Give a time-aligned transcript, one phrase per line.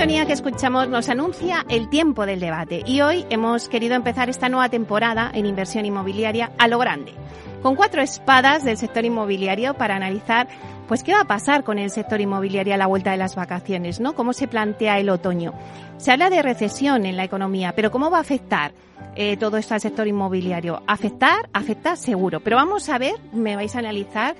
[0.00, 4.48] Sintonía que escuchamos nos anuncia el tiempo del debate y hoy hemos querido empezar esta
[4.48, 7.12] nueva temporada en inversión inmobiliaria a lo grande,
[7.60, 10.48] con cuatro espadas del sector inmobiliario para analizar
[10.88, 14.00] pues qué va a pasar con el sector inmobiliario a la vuelta de las vacaciones,
[14.00, 14.14] ¿no?
[14.14, 15.52] ¿Cómo se plantea el otoño?
[15.98, 18.72] Se habla de recesión en la economía, pero ¿cómo va a afectar
[19.16, 20.82] eh, todo esto al sector inmobiliario?
[20.86, 24.34] Afectar, afecta seguro, pero vamos a ver, me vais a analizar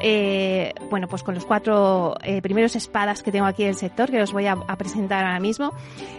[0.00, 4.20] eh, bueno, pues con los cuatro eh, primeros espadas que tengo aquí del sector, que
[4.20, 5.72] os voy a, presentar ahora mismo.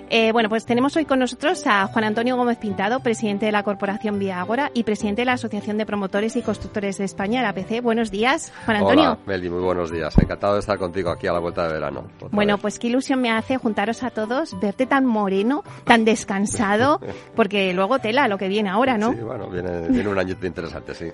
[0.09, 3.63] Eh, bueno, pues tenemos hoy con nosotros a Juan Antonio Gómez Pintado, presidente de la
[3.63, 7.49] Corporación Vía Ágora y presidente de la Asociación de Promotores y Constructores de España, la
[7.49, 7.81] APC.
[7.81, 9.03] Buenos días, Juan Antonio.
[9.03, 10.15] Hola, Meli, muy buenos días.
[10.17, 12.05] Encantado de estar contigo aquí a la vuelta de verano.
[12.31, 17.01] Bueno, pues qué ilusión me hace juntaros a todos, verte tan moreno, tan descansado,
[17.35, 19.11] porque luego tela lo que viene ahora, ¿no?
[19.11, 21.05] Sí, bueno, viene, viene un año interesante, sí.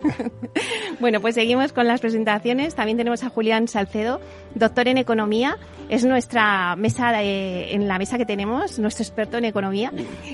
[0.99, 4.19] bueno, pues seguimos con las presentaciones también tenemos a Julián Salcedo,
[4.55, 5.57] doctor en economía.
[5.89, 9.91] Es nuestra mesa en la mesa que tenemos, nuestro experto en economía.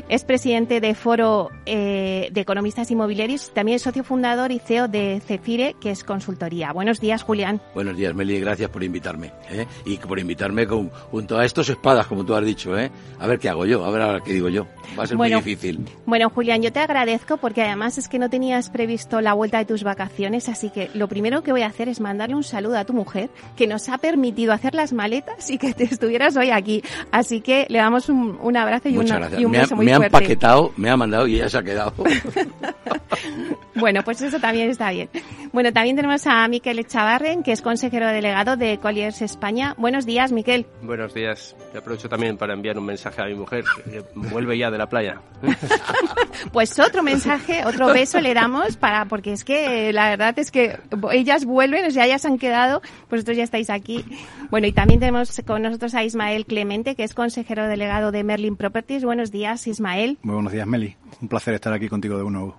[0.08, 3.52] Es presidente de Foro eh, de Economistas Inmobiliarios.
[3.54, 6.72] También es socio fundador y CEO de Cefire, que es consultoría.
[6.74, 7.60] Buenos días, Julián.
[7.74, 8.40] Buenos días, Meli.
[8.40, 9.32] Gracias por invitarme.
[9.50, 9.66] ¿eh?
[9.86, 12.78] Y por invitarme con, junto a estos espadas, como tú has dicho.
[12.78, 12.92] ¿eh?
[13.20, 14.68] A ver qué hago yo, a ver qué digo yo.
[14.98, 15.88] Va a ser muy difícil.
[16.06, 19.66] Bueno, Julián, yo te agradezco porque además es que no tenías previsto la vuelta de
[19.66, 22.86] tus vacaciones, así que lo primero que voy a hacer es mandarle un saludo a
[22.86, 26.82] tu mujer que nos ha permitido hacer las maletas y que te estuvieras hoy aquí.
[27.12, 30.12] Así que le damos un, abrazo y, una, y un me beso muy me fuerte.
[30.12, 31.94] Me ha empaquetado, me ha mandado y ella se ha quedado.
[33.76, 35.10] bueno, pues eso también está bien.
[35.52, 39.76] Bueno, también tenemos a Miquel Echavarren, que es consejero delegado de Colliers España.
[39.78, 40.66] Buenos días, Miquel.
[40.82, 41.56] Buenos días.
[41.72, 44.88] Te aprovecho también para enviar un mensaje a mi mujer, que vuelve ya de la
[44.88, 45.22] playa.
[46.52, 50.78] pues otro mensaje, otro beso le damos para, porque es que la verdad es que
[51.12, 54.06] ellas vuelven, sea, ellas han quedado, vosotros ya estáis aquí.
[54.52, 58.56] Bueno, y también tenemos con nosotros a Ismael Clemente, que es consejero delegado de Merlin
[58.56, 59.04] Properties.
[59.04, 60.20] Buenos días, Ismael.
[60.22, 60.96] Muy buenos días, Meli.
[61.22, 62.56] Un placer estar aquí contigo de nuevo.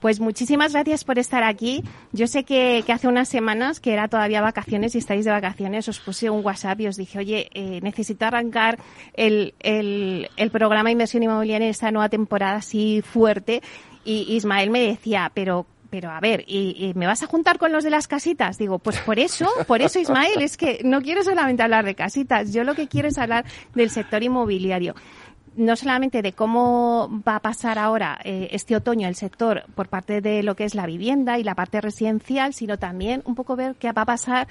[0.00, 1.82] Pues muchísimas gracias por estar aquí.
[2.12, 5.98] Yo sé que, hace unas semanas, que era todavía vacaciones y estáis de vacaciones, os
[5.98, 8.78] puse un WhatsApp y os dije, oye, eh, necesito arrancar
[9.14, 13.60] el, el, el programa Inversión Inmobiliaria en esta nueva temporada así fuerte.
[14.04, 17.84] Y Ismael me decía, pero pero a ver, ¿y, me vas a juntar con los
[17.84, 18.58] de las casitas?
[18.58, 22.52] Digo, pues por eso, por eso Ismael, es que no quiero solamente hablar de casitas,
[22.52, 23.44] yo lo que quiero es hablar
[23.74, 24.94] del sector inmobiliario.
[25.56, 30.20] No solamente de cómo va a pasar ahora eh, este otoño el sector por parte
[30.20, 33.74] de lo que es la vivienda y la parte residencial, sino también un poco ver
[33.74, 34.46] qué va a pasar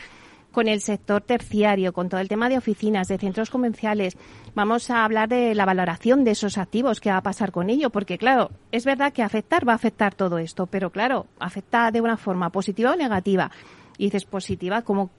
[0.58, 4.18] con el sector terciario, con todo el tema de oficinas, de centros comerciales.
[4.56, 7.92] Vamos a hablar de la valoración de esos activos, qué va a pasar con ello,
[7.92, 12.02] porque claro, es verdad que afectar va a afectar todo esto, pero claro, afecta de
[12.02, 13.52] una forma positiva o negativa.
[14.00, 15.12] Y dices positiva, ¿cómo,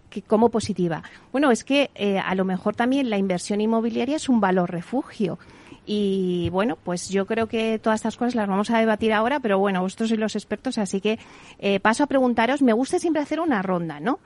[0.50, 1.04] positiva?
[1.30, 5.38] Bueno, es que eh, a lo mejor también la inversión inmobiliaria es un valor refugio.
[5.86, 9.56] Y bueno, pues yo creo que todas estas cosas las vamos a debatir ahora, pero
[9.60, 11.20] bueno, vosotros sois los expertos, así que
[11.60, 12.60] eh, paso a preguntaros.
[12.60, 14.18] Me gusta siempre hacer una ronda, ¿no?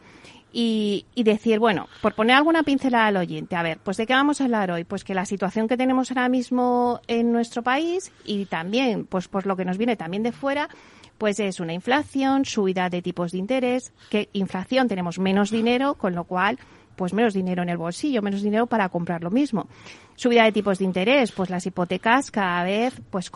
[0.53, 4.41] Y, decir, bueno, por poner alguna pincelada al oyente, a ver, pues de qué vamos
[4.41, 8.45] a hablar hoy, pues que la situación que tenemos ahora mismo en nuestro país y
[8.47, 10.69] también, pues por lo que nos viene también de fuera,
[11.17, 16.15] pues es una inflación, subida de tipos de interés, que inflación tenemos menos dinero, con
[16.15, 16.59] lo cual
[16.97, 19.67] pues menos dinero en el bolsillo, menos dinero para comprar lo mismo.
[20.15, 23.31] Subida de tipos de interés, pues las hipotecas cada vez, pues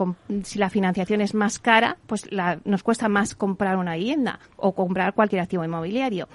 [0.45, 2.29] si la financiación es más cara, pues
[2.65, 6.29] nos cuesta más comprar una vivienda o comprar cualquier activo inmobiliario.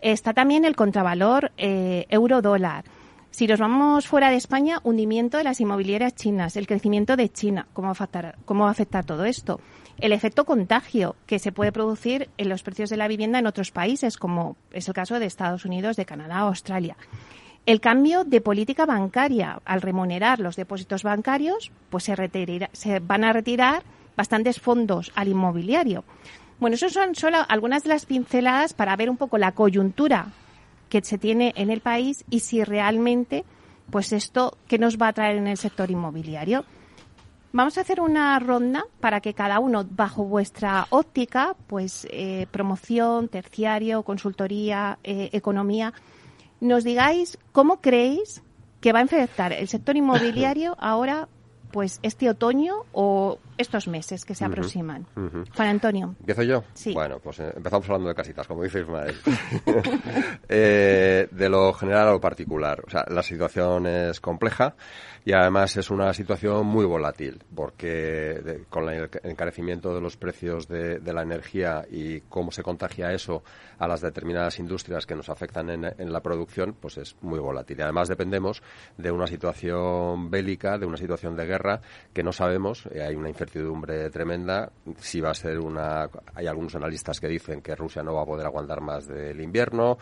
[0.00, 2.84] Está también el contravalor eh, euro-dólar.
[3.30, 7.66] Si nos vamos fuera de España, hundimiento de las inmobiliarias chinas, el crecimiento de China,
[7.72, 9.60] ¿cómo va a afectar, cómo va a afectar todo esto?
[9.98, 13.70] el efecto contagio que se puede producir en los precios de la vivienda en otros
[13.70, 16.96] países, como es el caso de Estados Unidos, de Canadá, Australia.
[17.66, 22.14] El cambio de política bancaria al remunerar los depósitos bancarios, pues se,
[22.72, 23.82] se van a retirar
[24.16, 26.04] bastantes fondos al inmobiliario.
[26.60, 30.26] Bueno, eso son solo algunas de las pinceladas para ver un poco la coyuntura
[30.88, 33.44] que se tiene en el país y si realmente,
[33.90, 36.64] pues esto, ¿qué nos va a traer en el sector inmobiliario?
[37.52, 43.28] Vamos a hacer una ronda para que cada uno, bajo vuestra óptica, pues eh, promoción,
[43.28, 45.92] terciario, consultoría, eh, economía,
[46.60, 48.42] nos digáis cómo creéis
[48.80, 51.28] que va a afectar el sector inmobiliario ahora
[51.74, 55.06] pues este otoño o estos meses que se aproximan.
[55.56, 56.14] Juan Antonio.
[56.20, 56.62] ¿Empiezo yo?
[56.72, 56.94] Sí.
[56.94, 59.16] Bueno, pues eh, empezamos hablando de casitas, como dice Ismael.
[60.48, 62.80] eh, de lo general a lo particular.
[62.86, 64.76] O sea, la situación es compleja
[65.24, 71.00] y además es una situación muy volátil porque con el encarecimiento de los precios de,
[71.00, 73.42] de, la energía y cómo se contagia eso
[73.78, 77.78] a las determinadas industrias que nos afectan en, en la producción, pues es muy volátil.
[77.78, 78.62] Y además dependemos
[78.96, 81.63] de una situación bélica, de una situación de guerra
[82.12, 86.08] que no sabemos, eh, hay una incertidumbre tremenda, si va a ser una...
[86.34, 89.98] Hay algunos analistas que dicen que Rusia no va a poder aguantar más del invierno,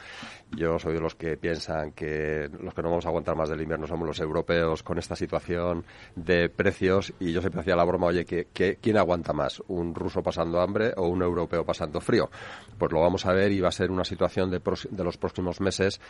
[0.51, 3.61] yo soy de los que piensan que los que no vamos a aguantar más del
[3.61, 5.85] invierno somos los europeos con esta situación
[6.17, 8.47] de precios y yo siempre hacía la broma, oye, que,
[8.81, 9.63] ¿quién aguanta más?
[9.69, 12.31] ¿Un ruso pasando hambre o un europeo pasando frío?
[12.79, 14.61] Pues lo vamos a ver y va a ser una situación de,
[14.91, 16.01] de los próximos meses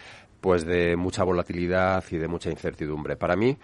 [0.41, 3.17] pues de mucha volatilidad y de mucha incertidumbre.
[3.17, 3.57] Para mí,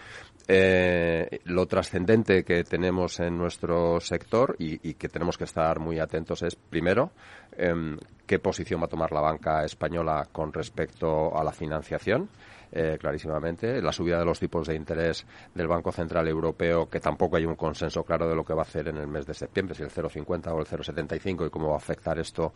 [0.51, 6.43] eh, lo trascendente que tenemos en nuestro sector y, que tenemos que estar muy atentos
[6.43, 7.11] es, primero,
[7.53, 7.97] eh,
[8.27, 12.31] qué posición va a tomar la banca española con respecto a la financiación
[12.73, 13.81] eh, clarísimamente.
[13.81, 17.57] La subida de los tipos de interés del Banco Central Europeo, que tampoco hay un
[17.57, 19.91] consenso claro de lo que va a hacer en el mes de septiembre, si el
[19.91, 22.53] 0,50 o el 0,75 y cómo va a afectar esto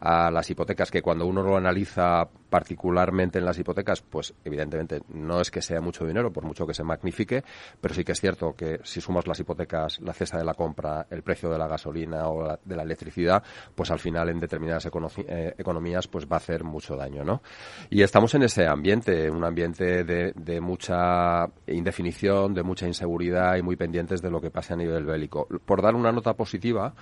[0.00, 5.40] a las hipotecas, que cuando uno lo analiza particularmente en las hipotecas, pues evidentemente no
[5.40, 7.42] es que sea mucho dinero, por mucho que se magnifique,
[7.80, 11.06] pero sí que es cierto que si sumas las hipotecas, la cesta de la compra,
[11.10, 13.42] el precio de la gasolina o la, de la electricidad,
[13.74, 17.42] pues al final en determinadas eh, economías pues va a hacer mucho daño, ¿no?
[17.90, 23.62] Y estamos en ese ambiente, un ambiente de, de, mucha indefinición, de mucha inseguridad y
[23.62, 25.46] muy pendientes de lo que pase a nivel bélico.
[25.64, 26.94] Por dar una nota positiva,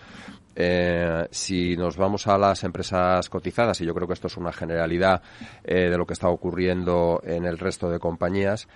[0.55, 4.53] eh, si nos vamos a las empresas cotizadas, y yo creo que esto es una
[4.53, 5.23] generalidad
[5.65, 8.69] eh, de lo que está ocurriendo en el resto de compañías,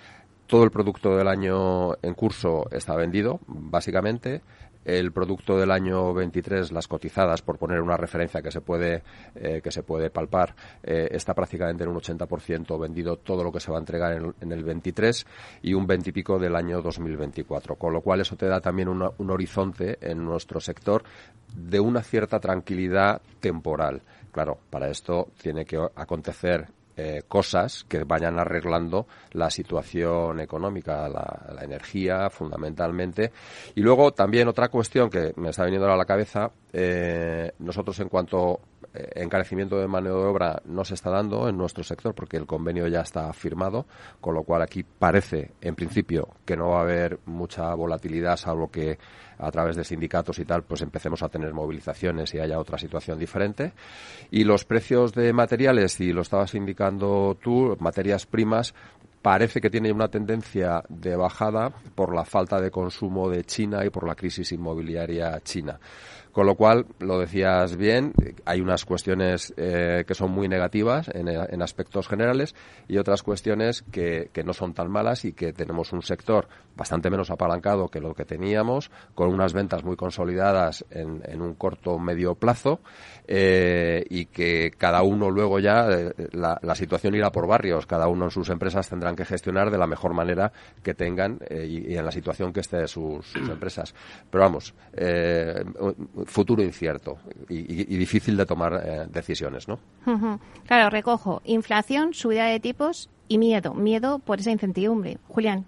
[0.47, 4.43] todo el producto del año en curso está vendido, básicamente
[4.87, 9.03] el producto del año 23, las cotizadas, por poner una referencia que se puede,
[9.35, 13.59] eh, que se puede palpar, eh, está prácticamente en un 80% vendido todo lo que
[13.59, 15.27] se va a entregar en, el 23
[15.63, 17.75] y un 20 y pico del año 2024.
[17.75, 21.03] Con lo cual eso te da también una, un horizonte en nuestro sector
[21.53, 24.03] de una cierta tranquilidad temporal.
[24.31, 31.47] Claro, para esto tiene que acontecer eh, cosas que vayan arreglando la situación económica, la,
[31.55, 33.33] la, energía fundamentalmente.
[33.75, 38.09] Y luego también otra cuestión que me está viniendo a la cabeza, eh, nosotros en
[38.09, 38.61] cuanto
[39.15, 42.87] encarecimiento de mano de obra no se está dando en nuestro sector porque el convenio
[42.89, 43.87] ya está firmado,
[44.21, 48.71] con lo cual aquí parece, en principio, que no va a haber mucha volatilidad, salvo
[48.71, 48.99] que
[49.39, 53.19] a través de sindicatos y tal, pues empecemos a tener movilizaciones y haya otra situación
[53.19, 53.73] diferente.
[54.31, 58.75] Y los precios de materiales, y lo estabas indicando tú, materias primas,
[59.21, 63.91] parece que tiene una tendencia de bajada por la falta de consumo de China y
[63.91, 65.79] por la crisis inmobiliaria china.
[66.37, 68.13] Con lo cual, lo decías bien,
[68.45, 72.55] hay unas cuestiones eh, que son muy negativas en, aspectos generales
[72.89, 77.31] y otras cuestiones que, no son tan malas y que tenemos un sector bastante menos
[77.31, 82.35] apalancado que lo que teníamos, con unas ventas muy consolidadas en, en un corto medio
[82.35, 82.81] plazo
[83.27, 88.09] eh, y que cada uno luego ya, eh, la, la, situación irá por barrios, cada
[88.09, 91.97] uno en sus empresas tendrán que gestionar de la mejor manera que tengan eh, y,
[91.97, 93.95] en la situación que esté sus, sus empresas.
[94.31, 94.75] Pero vamos,
[96.27, 99.79] futuro incierto y, y, difícil de tomar eh, decisiones, ¿no?
[100.67, 105.19] Claro, recojo inflación, subida de tipos y miedo, miedo por esa incertidumbre.
[105.29, 105.65] Julián.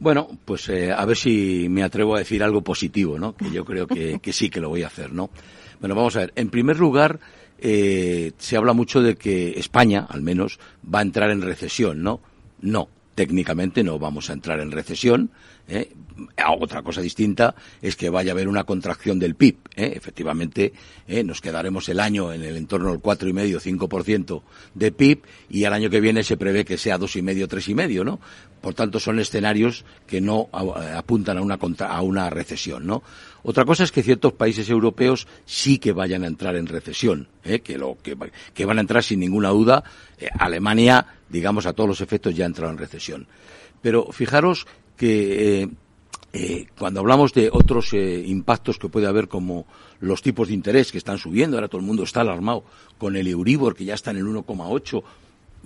[0.00, 3.34] Bueno, pues eh, a ver si me atrevo a decir algo positivo, ¿no?
[3.34, 5.30] Que yo creo que, sí que lo voy a hacer, ¿no?
[5.80, 6.32] Bueno, vamos a ver.
[6.36, 7.20] En primer lugar,
[7.58, 12.20] eh, se habla mucho de que España, al menos, va a entrar en recesión, ¿no?
[12.60, 15.30] No, técnicamente no vamos a entrar en recesión.
[15.68, 15.92] ¿Eh?
[16.58, 19.56] Otra cosa distinta es que vaya a haber una contracción del PIB.
[19.76, 19.92] ¿eh?
[19.96, 20.72] Efectivamente,
[21.06, 21.24] ¿eh?
[21.24, 24.42] nos quedaremos el año en el entorno del 4,5-5%
[24.74, 28.20] de PIB y al año que viene se prevé que sea 2,5, 3,5, ¿no?
[28.60, 33.02] Por tanto, son escenarios que no apuntan a una, contra, a una recesión, ¿no?
[33.42, 37.60] Otra cosa es que ciertos países europeos sí que vayan a entrar en recesión, ¿eh?
[37.60, 38.16] que, lo, que,
[38.54, 39.82] que, van a entrar sin ninguna duda.
[40.16, 43.26] Eh, Alemania, digamos, a todos los efectos ya ha entrado en recesión.
[43.80, 45.68] Pero fijaros que eh,
[46.34, 49.66] eh, cuando hablamos de otros eh, impactos que puede haber como
[50.00, 52.64] los tipos de interés que están subiendo, ahora todo el mundo está alarmado
[52.96, 55.02] con el Euribor que ya está en el 1,8,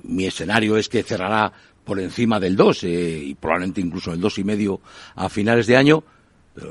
[0.04, 1.52] mi escenario es que cerrará
[1.84, 4.80] por encima del 2 eh, y probablemente incluso el 2,5
[5.14, 6.02] a finales de año,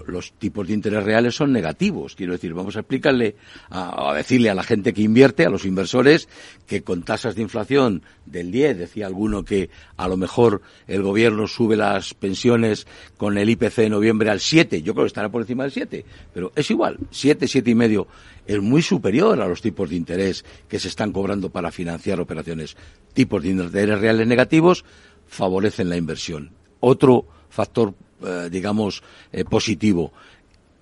[0.08, 2.16] Los tipos de interés reales son negativos.
[2.16, 3.36] Quiero decir, vamos a explicarle,
[3.70, 6.28] a, decirle a la gente que invierte, a los inversores,
[6.66, 11.48] que con tasas de inflación del 10, decía alguno que a lo mejor el gobierno
[11.48, 12.88] sube las pensiones
[13.18, 16.06] con el IPC de noviembre al 7, yo creo que estará por encima del 7,
[16.34, 18.08] pero es igual, 7, 7 y medio,
[18.48, 22.76] es muy superior a los tipos de interés que se están cobrando para financiar operaciones.
[23.14, 24.86] Tipos de interés reales negativos
[25.28, 26.52] favorecen la inversión.
[26.80, 30.14] Otro factor eh, digamos, eh, positivo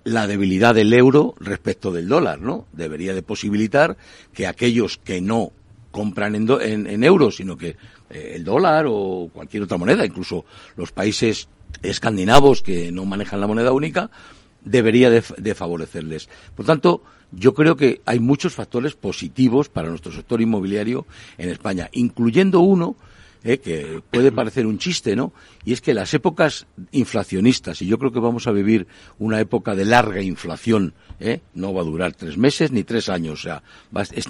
[0.04, 2.66] la debilidad del euro respecto del dólar, ¿no?
[2.72, 3.96] Debería de posibilitar
[4.32, 5.50] que aquellos que no
[5.90, 7.76] compran en, en, euros, sino que
[8.10, 10.44] eh, el dólar o cualquier otra moneda, incluso
[10.76, 11.48] los países
[11.82, 14.10] escandinavos que no manejan la moneda única,
[14.62, 16.28] debería de, de, favorecerles.
[16.54, 21.06] Por tanto, yo creo que hay muchos factores positivos para nuestro sector inmobiliario
[21.38, 22.96] en España, incluyendo uno
[23.44, 23.58] ¿eh?
[23.58, 25.32] que puede parecer un chiste, ¿no?
[25.64, 28.86] Y es que las épocas inflacionistas, y yo creo que vamos a vivir
[29.18, 31.40] una época de larga inflación, ¿eh?
[31.54, 33.62] no va a durar tres meses ni tres años, o sea,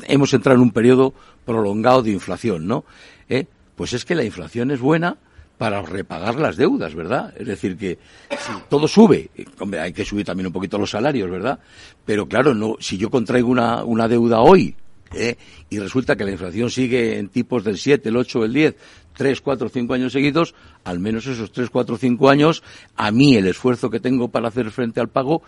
[0.08, 1.14] hemos entrado en un periodo
[1.46, 2.84] prolongado de inflación, ¿no?
[3.28, 3.46] ¿Eh?
[3.76, 5.16] Pues es que la inflación es buena
[5.58, 7.32] para repagar las deudas, ¿verdad?
[7.38, 7.98] Es decir, que
[8.30, 9.30] si todo sube,
[9.60, 11.60] hombre, hay que subir también un poquito los salarios, ¿verdad?
[12.04, 14.74] Pero claro, no, si yo contraigo una, una deuda hoy
[15.12, 15.36] ¿eh?
[15.70, 18.76] y resulta que la inflación sigue en tipos del 7, el 8, el 10,
[19.16, 22.62] 3, 4, 5 años seguidos, al menos esos 3, 4, 5 años,
[22.96, 25.42] a mí el esfuerzo que tengo para hacer frente al pago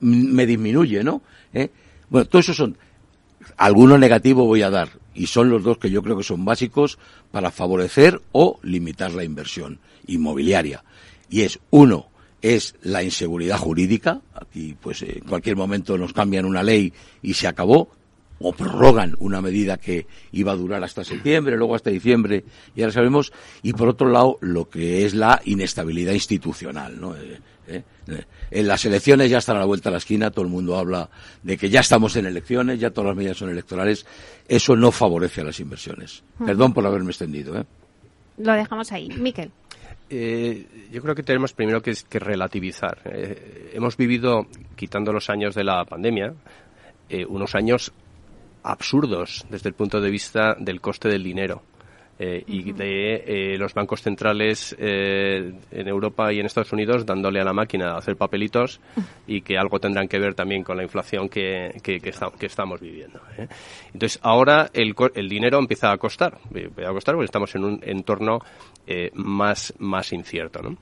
[0.00, 1.22] me disminuye, ¿no?
[1.54, 1.70] ¿Eh?
[2.10, 2.76] Bueno, todo eso son,
[3.56, 6.98] alguno negativo voy a dar, y son los dos que yo creo que son básicos
[7.30, 10.84] para favorecer o limitar la inversión inmobiliaria.
[11.30, 12.08] Y es, uno,
[12.42, 14.20] es la inseguridad jurídica.
[14.34, 16.92] Aquí, pues, en cualquier momento nos cambian una ley
[17.22, 17.90] y se acabó
[18.42, 22.44] o prorrogan una medida que iba a durar hasta septiembre, luego hasta diciembre,
[22.74, 23.32] y ahora sabemos,
[23.62, 27.16] y por otro lado, lo que es la inestabilidad institucional, ¿no?
[27.16, 30.44] Eh, eh, eh, en las elecciones ya están a la vuelta de la esquina, todo
[30.44, 31.08] el mundo habla
[31.42, 34.04] de que ya estamos en elecciones, ya todas las medidas son electorales,
[34.48, 36.22] eso no favorece a las inversiones.
[36.44, 37.58] Perdón por haberme extendido.
[37.58, 37.64] ¿eh?
[38.38, 39.08] Lo dejamos ahí.
[39.08, 39.50] Miquel.
[40.10, 43.00] yo creo que tenemos primero que, que relativizar.
[43.72, 46.34] hemos vivido, quitando los años de la pandemia,
[47.28, 47.92] unos años
[48.62, 51.62] absurdos desde el punto de vista del coste del dinero.
[52.18, 57.40] Eh, y de eh, los bancos centrales eh, en Europa y en Estados Unidos dándole
[57.40, 58.80] a la máquina a hacer papelitos
[59.26, 63.18] y que algo tendrán que ver también con la inflación que, que, que, estamos viviendo.
[63.92, 68.38] Entonces, ahora el, el, dinero empieza a costar, a costar porque estamos en un entorno
[69.14, 70.60] más, más incierto.
[70.62, 70.76] ¿no?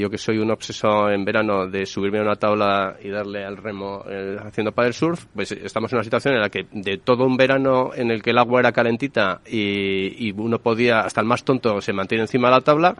[0.00, 3.56] Yo que soy un obseso en verano de subirme a una tabla y darle al
[3.56, 7.24] remo eh, haciendo paddle surf, pues estamos en una situación en la que de todo
[7.24, 11.44] un verano en el que el agua era calentita y, uno podía, hasta el más
[11.44, 12.94] tonto se mantiene encima de la tabla,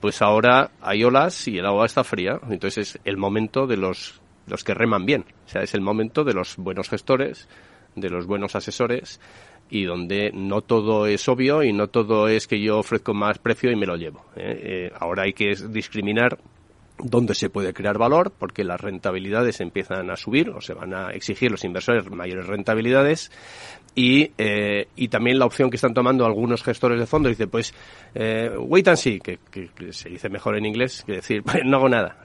[0.00, 2.38] pues ahora hay olas y el agua está fría.
[2.50, 5.24] Entonces es el momento de los, los que reman bien.
[5.46, 7.48] O sea, es el momento de los buenos gestores,
[7.94, 9.20] de los buenos asesores
[9.70, 13.70] y donde no todo es obvio y no todo es que yo ofrezco más precio
[13.70, 14.24] y me lo llevo.
[14.36, 14.60] ¿eh?
[14.62, 16.38] Eh, ahora hay que discriminar
[16.96, 21.10] dónde se puede crear valor, porque las rentabilidades empiezan a subir o se van a
[21.10, 23.32] exigir los inversores mayores rentabilidades
[23.96, 27.74] y, eh, y también la opción que están tomando algunos gestores de fondos dice pues
[28.58, 29.38] wait and see que,
[29.90, 32.16] se dice mejor en inglés que decir pues no hago nada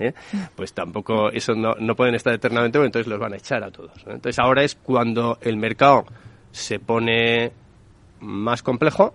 [0.55, 3.91] pues tampoco eso no, no pueden estar eternamente entonces los van a echar a todos
[4.05, 6.05] entonces ahora es cuando el mercado
[6.51, 7.51] se pone
[8.19, 9.13] más complejo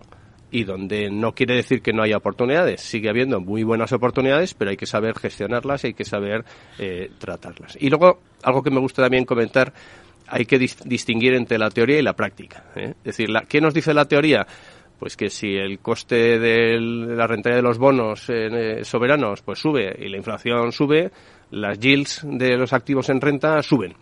[0.51, 2.81] y donde no quiere decir que no haya oportunidades.
[2.81, 6.45] Sigue habiendo muy buenas oportunidades, pero hay que saber gestionarlas y hay que saber
[6.79, 7.77] eh, tratarlas.
[7.81, 9.73] Y luego, algo que me gusta también comentar,
[10.29, 12.67] hay que distinguir entre la teoría y la práctica.
[12.77, 12.95] ¿eh?
[12.99, 14.47] Es decir, la, ¿qué nos dice la teoría?
[14.97, 19.93] Pues que si el coste de la rentabilidad de los bonos eh, soberanos pues sube
[19.99, 21.11] y la inflación sube,
[21.51, 23.95] las yields de los activos en renta suben.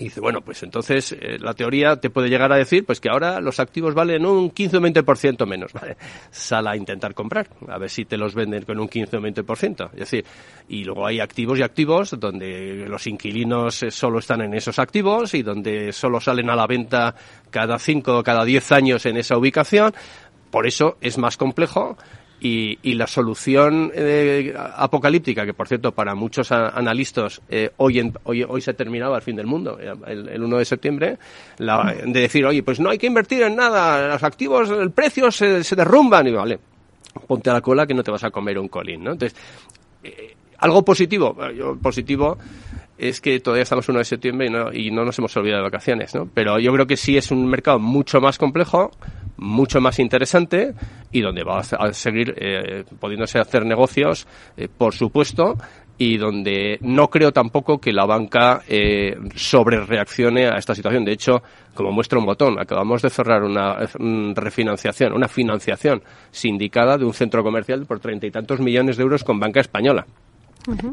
[0.00, 3.08] Y dice, bueno, pues entonces eh, la teoría te puede llegar a decir pues que
[3.10, 5.72] ahora los activos valen un 15 o 20% menos.
[5.72, 5.96] Vale,
[6.30, 9.90] sal a intentar comprar, a ver si te los venden con un 15 o 20%.
[9.94, 10.24] Es decir,
[10.68, 15.34] y luego hay activos y activos donde los inquilinos eh, solo están en esos activos
[15.34, 17.16] y donde solo salen a la venta
[17.50, 19.92] cada 5 o cada 10 años en esa ubicación.
[20.52, 21.98] Por eso es más complejo
[22.40, 28.44] y, y, la solución eh, apocalíptica, que por cierto para muchos analistas eh, hoy, hoy,
[28.44, 31.18] hoy se terminaba el fin del mundo, eh, el, el 1 de septiembre,
[31.58, 35.30] la, de decir, oye, pues no hay que invertir en nada, los activos, el precio
[35.30, 36.58] se, se derrumban, y vale,
[37.26, 39.12] ponte a la cola que no te vas a comer un colín, ¿no?
[39.12, 39.38] Entonces,
[40.02, 42.38] eh, algo positivo, yo, positivo
[42.96, 45.70] es que todavía estamos 1 de septiembre y no, y no nos hemos olvidado de
[45.70, 46.28] vacaciones, ¿no?
[46.32, 48.90] Pero yo creo que sí es un mercado mucho más complejo,
[49.38, 50.74] mucho más interesante
[51.10, 54.26] y donde va a seguir eh, pudiéndose hacer negocios,
[54.56, 55.56] eh, por supuesto,
[55.96, 61.04] y donde no creo tampoco que la banca eh, sobre reaccione a esta situación.
[61.04, 61.42] De hecho,
[61.74, 63.76] como muestra un botón, acabamos de cerrar una
[64.34, 69.24] refinanciación, una financiación sindicada de un centro comercial por treinta y tantos millones de euros
[69.24, 70.06] con banca española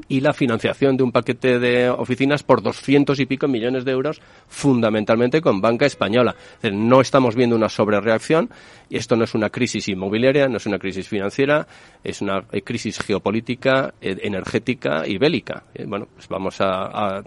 [0.08, 4.22] y la financiación de un paquete de oficinas por doscientos y pico millones de euros,
[4.48, 6.36] fundamentalmente con banca española.
[6.72, 8.50] no estamos viendo una sobrereacción
[8.90, 11.68] y esto no es una crisis inmobiliaria, no es una crisis financiera,
[12.04, 15.64] es una crisis geopolítica, eh, energética y bélica.
[15.74, 17.22] Eh, bueno, pues vamos a,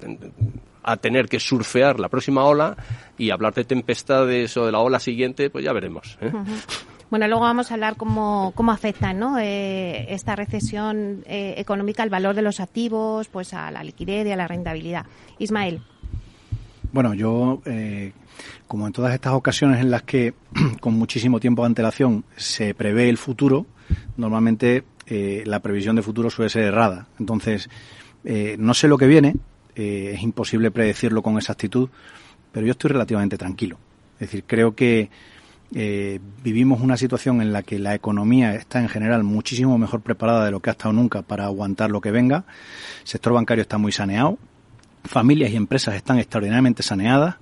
[0.83, 2.77] a tener que surfear la próxima ola
[3.19, 6.19] y hablar de tempestades o de la ola siguiente, pues ya veremos.
[6.21, 6.33] ¿eh?
[7.11, 9.15] Bueno, luego vamos a hablar cómo, cómo afecta.
[9.41, 14.33] Eh, esta recesión eh, económica al valor de los activos, pues a la liquidez y
[14.33, 15.07] a la rentabilidad.
[15.39, 15.81] Ismael.
[16.93, 18.13] Bueno, yo, eh,
[18.67, 20.35] como en todas estas ocasiones en las que
[20.81, 23.67] con muchísimo tiempo de antelación se prevé el futuro,
[24.17, 24.85] normalmente
[25.47, 27.07] la previsión de futuro suele ser errada.
[27.19, 27.71] Entonces,
[28.59, 29.37] no sé lo que viene,
[29.75, 31.89] es imposible predecirlo con exactitud,
[32.53, 33.79] pero yo estoy relativamente tranquilo.
[34.17, 35.09] Es decir, creo que
[35.75, 40.45] eh, vivimos una situación en la que la economía está en general muchísimo mejor preparada
[40.45, 42.45] de lo que ha estado nunca para aguantar lo que venga.
[43.03, 44.39] El sector bancario está muy saneado.
[45.05, 47.37] Familias y empresas están extraordinariamente saneadas.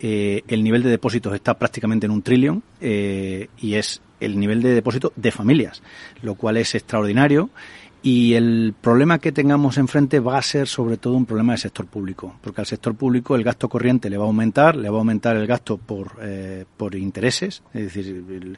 [0.00, 4.62] Eh, el nivel de depósitos está prácticamente en un trillón eh, y es el nivel
[4.62, 5.82] de depósito de familias,
[6.22, 7.50] lo cual es extraordinario
[8.02, 11.86] y el problema que tengamos enfrente va a ser sobre todo un problema del sector
[11.86, 15.00] público, porque al sector público el gasto corriente le va a aumentar, le va a
[15.00, 18.56] aumentar el gasto por, eh, por intereses, es decir,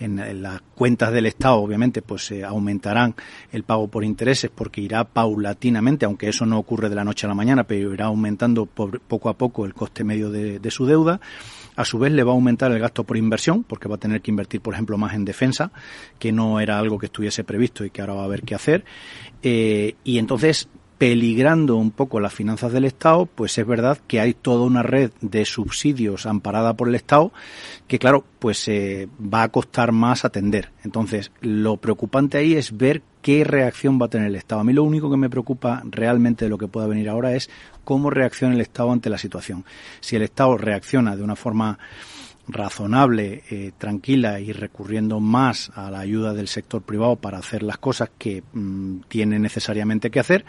[0.00, 3.14] en, las cuentas del Estado obviamente pues se aumentarán
[3.52, 7.28] el pago por intereses porque irá paulatinamente, aunque eso no ocurre de la noche a
[7.28, 11.20] la mañana, pero irá aumentando poco a poco el coste medio de su deuda
[11.80, 14.20] a su vez le va a aumentar el gasto por inversión, porque va a tener
[14.20, 15.72] que invertir, por ejemplo, más en defensa,
[16.18, 18.84] que no era algo que estuviese previsto y que ahora va a haber que hacer.
[19.42, 20.68] Eh, y entonces
[21.00, 25.10] peligrando un poco las finanzas del Estado, pues es verdad que hay toda una red
[25.22, 27.32] de subsidios amparada por el Estado
[27.88, 30.72] que, claro, pues eh, va a costar más atender.
[30.84, 34.60] Entonces, lo preocupante ahí es ver qué reacción va a tener el Estado.
[34.60, 37.48] A mí lo único que me preocupa realmente de lo que pueda venir ahora es
[37.82, 39.64] cómo reacciona el Estado ante la situación.
[40.00, 41.78] Si el Estado reacciona de una forma
[42.50, 47.78] razonable, eh, tranquila y recurriendo más a la ayuda del sector privado para hacer las
[47.78, 50.44] cosas que mm, tiene necesariamente que hacer,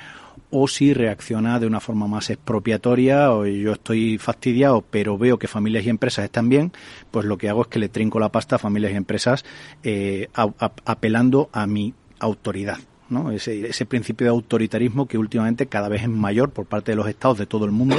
[0.51, 5.47] o si reacciona de una forma más expropiatoria o yo estoy fastidiado pero veo que
[5.47, 6.71] familias y empresas están bien,
[7.09, 9.45] pues lo que hago es que le trinco la pasta a familias y empresas
[9.83, 10.27] eh,
[10.85, 12.77] apelando a mi autoridad.
[13.09, 13.31] ¿no?
[13.31, 17.07] Ese, ese principio de autoritarismo que últimamente cada vez es mayor por parte de los
[17.07, 17.97] estados de todo el mundo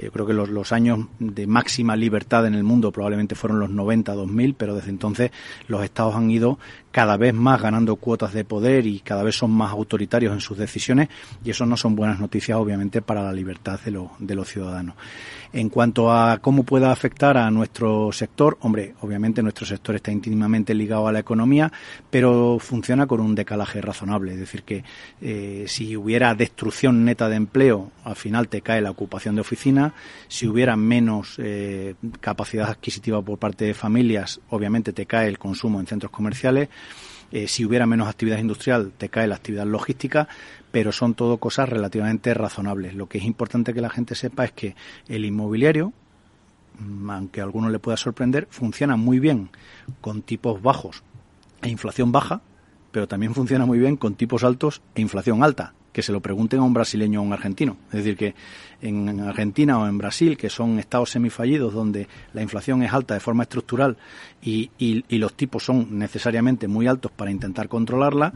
[0.00, 3.70] yo creo que los, los, años de máxima libertad en el mundo probablemente fueron los
[3.70, 5.30] 90, 2000, pero desde entonces
[5.66, 6.58] los estados han ido
[6.90, 10.56] cada vez más ganando cuotas de poder y cada vez son más autoritarios en sus
[10.58, 11.08] decisiones
[11.44, 14.96] y eso no son buenas noticias obviamente para la libertad de, de los ciudadanos.
[15.52, 20.74] En cuanto a cómo pueda afectar a nuestro sector, hombre, obviamente nuestro sector está íntimamente
[20.74, 21.72] ligado a la economía,
[22.10, 24.32] pero funciona con un decalaje razonable.
[24.32, 24.84] Es decir, que
[25.22, 29.40] eh, si hubiera destrucción neta de empleo, al final te cae la ocupación de
[30.28, 35.80] Si hubiera menos eh, capacidad adquisitiva por parte de familias, obviamente te cae el consumo
[35.80, 36.68] en centros comerciales.
[37.30, 40.28] Eh, si hubiera menos actividad industrial, te cae la actividad logística,
[40.70, 42.94] pero son todo cosas relativamente razonables.
[42.94, 44.74] Lo que es importante que la gente sepa es que
[45.08, 45.92] el inmobiliario,
[46.78, 49.50] mm, aunque a alguno le pueda sorprender, funciona muy bien
[50.00, 51.02] con tipos bajos
[51.60, 52.40] e inflación baja,
[52.92, 56.60] pero también funciona muy bien con tipos altos e inflación alta que se lo pregunten
[56.60, 57.76] a un brasileño o a un argentino.
[57.88, 58.36] Es decir, que
[58.80, 63.20] en Argentina o en Brasil, que son estados semifallidos donde la inflación es alta de
[63.20, 63.96] forma estructural
[64.40, 68.32] y, y los tipos son necesariamente muy altos para intentar controlarla,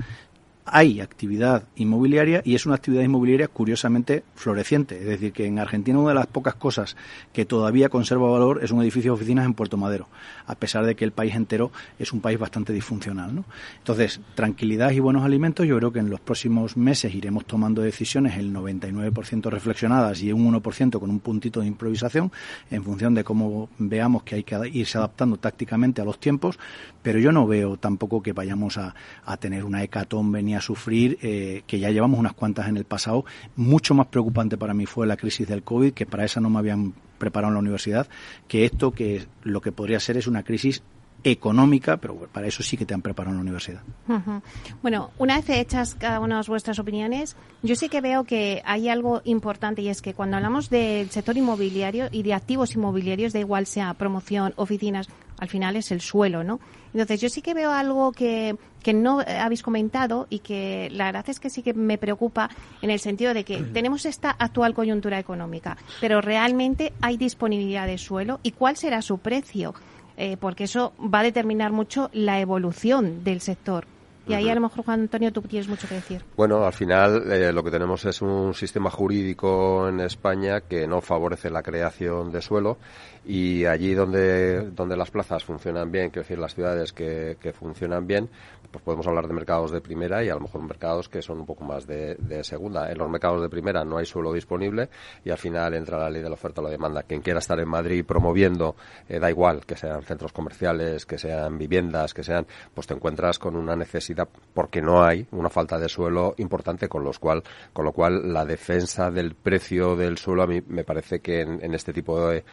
[0.65, 4.99] hay actividad inmobiliaria y es una actividad inmobiliaria curiosamente floreciente.
[4.99, 6.97] Es decir, que en Argentina una de las pocas cosas
[7.33, 10.09] que todavía conserva valor es un edificio de oficinas en Puerto Madero,
[10.47, 13.35] a pesar de que el país entero es un país bastante disfuncional.
[13.35, 13.45] ¿no?
[13.79, 18.37] Entonces, tranquilidad y buenos alimentos, yo creo que en los próximos meses iremos tomando decisiones,
[18.37, 22.31] el 99% reflexionadas y un 1% con un puntito de improvisación,
[22.71, 26.59] en función de cómo veamos que hay que irse adaptando tácticamente a los tiempos,
[27.03, 28.95] pero yo no veo tampoco que vayamos a,
[29.25, 32.85] a tener una hecatombe ni a sufrir, eh, que ya llevamos unas cuantas en el
[32.85, 33.25] pasado.
[33.57, 36.59] Mucho más preocupante para mí fue la crisis del COVID, que para esa no me
[36.59, 38.09] habían preparado en la universidad,
[38.49, 40.83] que esto que lo que podría ser es una crisis
[41.25, 43.83] económica, pero para eso sí que te han preparado en la universidad.
[44.83, 48.89] Bueno, una vez hechas cada una de vuestras opiniones, yo sí que veo que hay
[48.89, 53.41] algo importante y es que cuando hablamos del sector inmobiliario y de activos inmobiliarios, da
[53.41, 55.09] igual sea promoción, oficinas,
[55.43, 56.61] al final es el suelo, ¿no?
[56.95, 61.25] Entonces yo sí que veo algo que, que no habéis comentado y que la verdad
[61.29, 62.49] es que sí que me preocupa
[62.81, 67.99] en el sentido de que tenemos esta actual coyuntura económica, pero realmente hay disponibilidad de
[67.99, 69.75] suelo y cuál será su precio,
[70.17, 73.85] eh, porque eso va a determinar mucho la evolución del sector.
[74.27, 76.25] Y ahí a lo mejor, Juan Antonio, tú tienes mucho que decir.
[76.37, 81.01] Bueno, al final eh, lo que tenemos es un sistema jurídico en España que no
[81.01, 82.79] favorece la creación de suelo
[83.25, 88.07] y allí donde, donde las plazas funcionan bien, quiero decir, las ciudades que, que funcionan
[88.07, 88.29] bien,
[88.73, 91.47] pues podemos hablar de mercados de primera y a lo mejor mercados que son un
[91.47, 92.91] poco más de, segunda.
[92.91, 94.89] En los mercados de primera no hay suelo disponible
[95.25, 97.03] y al final entra la ley de la oferta o la demanda.
[97.03, 98.75] Quien quiera estar en Madrid promoviendo,
[99.09, 103.39] eh, da igual que sean centros comerciales, que sean viviendas, que sean, pues te encuentras
[103.39, 107.85] con una necesidad porque no hay una falta de suelo importante, con los cual, con
[107.85, 111.93] lo cual la defensa del precio del suelo a mí me parece que en, este
[111.93, 112.45] tipo de,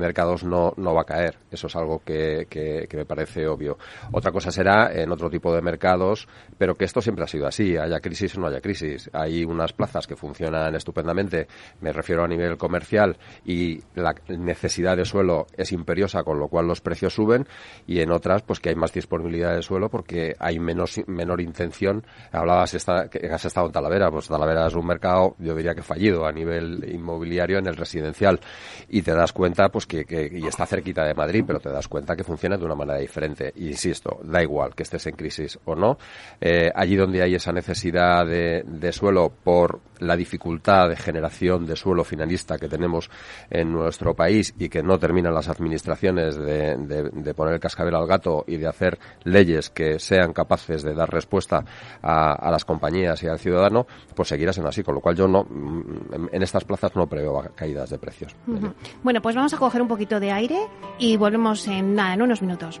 [0.00, 1.36] mercados no, no va a caer.
[1.50, 3.76] Eso es algo que, que, que me parece obvio.
[4.12, 7.46] Otra cosa será en otro tipo de de mercados, pero que esto siempre ha sido
[7.46, 9.10] así, haya crisis o no haya crisis.
[9.12, 11.48] Hay unas plazas que funcionan estupendamente,
[11.80, 16.66] me refiero a nivel comercial, y la necesidad de suelo es imperiosa, con lo cual
[16.66, 17.46] los precios suben,
[17.86, 22.06] y en otras, pues que hay más disponibilidad de suelo porque hay menos, menor intención.
[22.32, 25.82] Hablabas esta, que has estado en Talavera, pues Talavera es un mercado, yo diría que
[25.82, 28.40] fallido a nivel inmobiliario en el residencial,
[28.88, 31.88] y te das cuenta, pues que, que y está cerquita de Madrid, pero te das
[31.88, 33.52] cuenta que funciona de una manera diferente.
[33.56, 35.98] Insisto, da igual que estés en crisis o no.
[36.40, 42.04] Eh, allí donde hay esa necesidad de, suelo por la dificultad de generación de suelo
[42.04, 43.10] finalista que tenemos
[43.50, 48.44] en nuestro país y que no terminan las administraciones de, poner el cascabel al gato
[48.46, 51.64] y de hacer leyes que sean capaces de dar respuesta
[52.02, 54.82] a, las compañías y al ciudadano, pues seguirá siendo así.
[54.82, 55.46] Con lo cual yo no,
[56.32, 58.34] en, estas plazas no preveo caídas de precios.
[59.02, 60.58] Bueno, pues vamos a coger un poquito de aire
[60.98, 62.80] y volvemos nada, en unos minutos.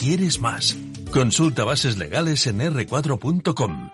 [0.00, 0.78] ¿Quieres más?
[1.12, 3.90] Consulta bases legales en r4.com.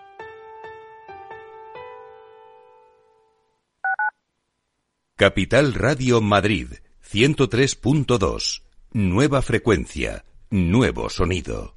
[5.17, 6.69] Capital Radio Madrid
[7.11, 8.61] 103.2.
[8.93, 11.76] Nueva frecuencia, nuevo sonido.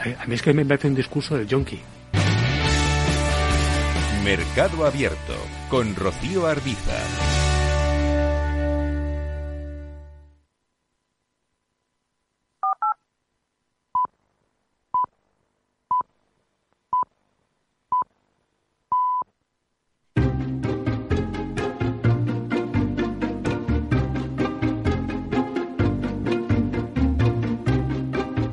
[0.00, 1.78] A mí es que me parece un discurso del yonki.
[4.24, 5.34] Mercado Abierto
[5.68, 7.29] con Rocío Arbiza.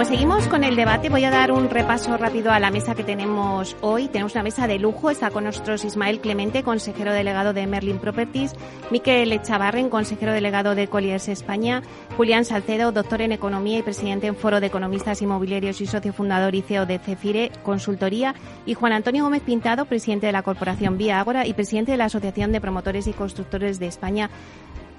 [0.00, 1.10] Pues seguimos con el debate.
[1.10, 4.08] Voy a dar un repaso rápido a la mesa que tenemos hoy.
[4.08, 5.10] Tenemos una mesa de lujo.
[5.10, 8.54] Está con nosotros Ismael Clemente, consejero delegado de Merlin Properties,
[8.90, 11.82] Miquel Echavarren, consejero delegado de Colliers España,
[12.16, 16.54] Julián Salcedo, doctor en Economía y presidente en Foro de Economistas Inmobiliarios y socio fundador
[16.54, 18.34] y CEO de Cefire Consultoría,
[18.64, 22.06] y Juan Antonio Gómez Pintado, presidente de la Corporación Vía Ágora y presidente de la
[22.06, 24.30] Asociación de Promotores y Constructores de España,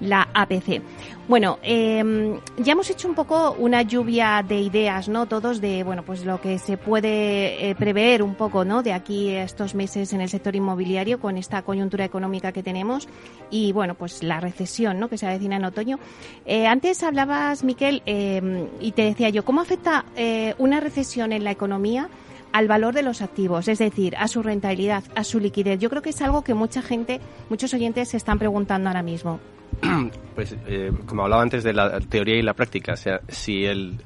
[0.02, 0.82] la APC.
[1.28, 5.26] Bueno, eh, ya hemos hecho un poco una lluvia de ideas, ¿no?
[5.26, 8.82] Todos de, bueno, pues lo que se puede eh, prever un poco, ¿no?
[8.82, 13.08] De aquí a estos meses en el sector inmobiliario con esta coyuntura económica que tenemos
[13.50, 15.08] y, bueno, pues la recesión, ¿no?
[15.08, 15.98] Que se avecina en otoño.
[16.44, 21.44] Eh, antes hablabas, Miquel, eh, y te decía yo, ¿cómo afecta eh, una recesión en
[21.44, 22.08] la economía?
[22.52, 25.78] Al valor de los activos, es decir, a su rentabilidad, a su liquidez.
[25.78, 29.40] Yo creo que es algo que mucha gente, muchos oyentes se están preguntando ahora mismo.
[30.34, 33.98] Pues, eh, como hablaba antes de la teoría y la práctica, o sea, si el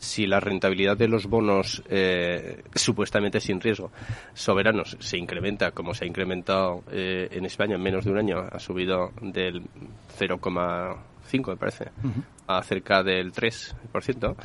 [0.00, 3.92] si la rentabilidad de los bonos eh, supuestamente sin riesgo
[4.32, 8.38] soberanos se incrementa como se ha incrementado eh, en España en menos de un año,
[8.50, 9.62] ha subido del
[11.30, 11.90] 0,5 me parece
[12.46, 14.36] a cerca del 3%,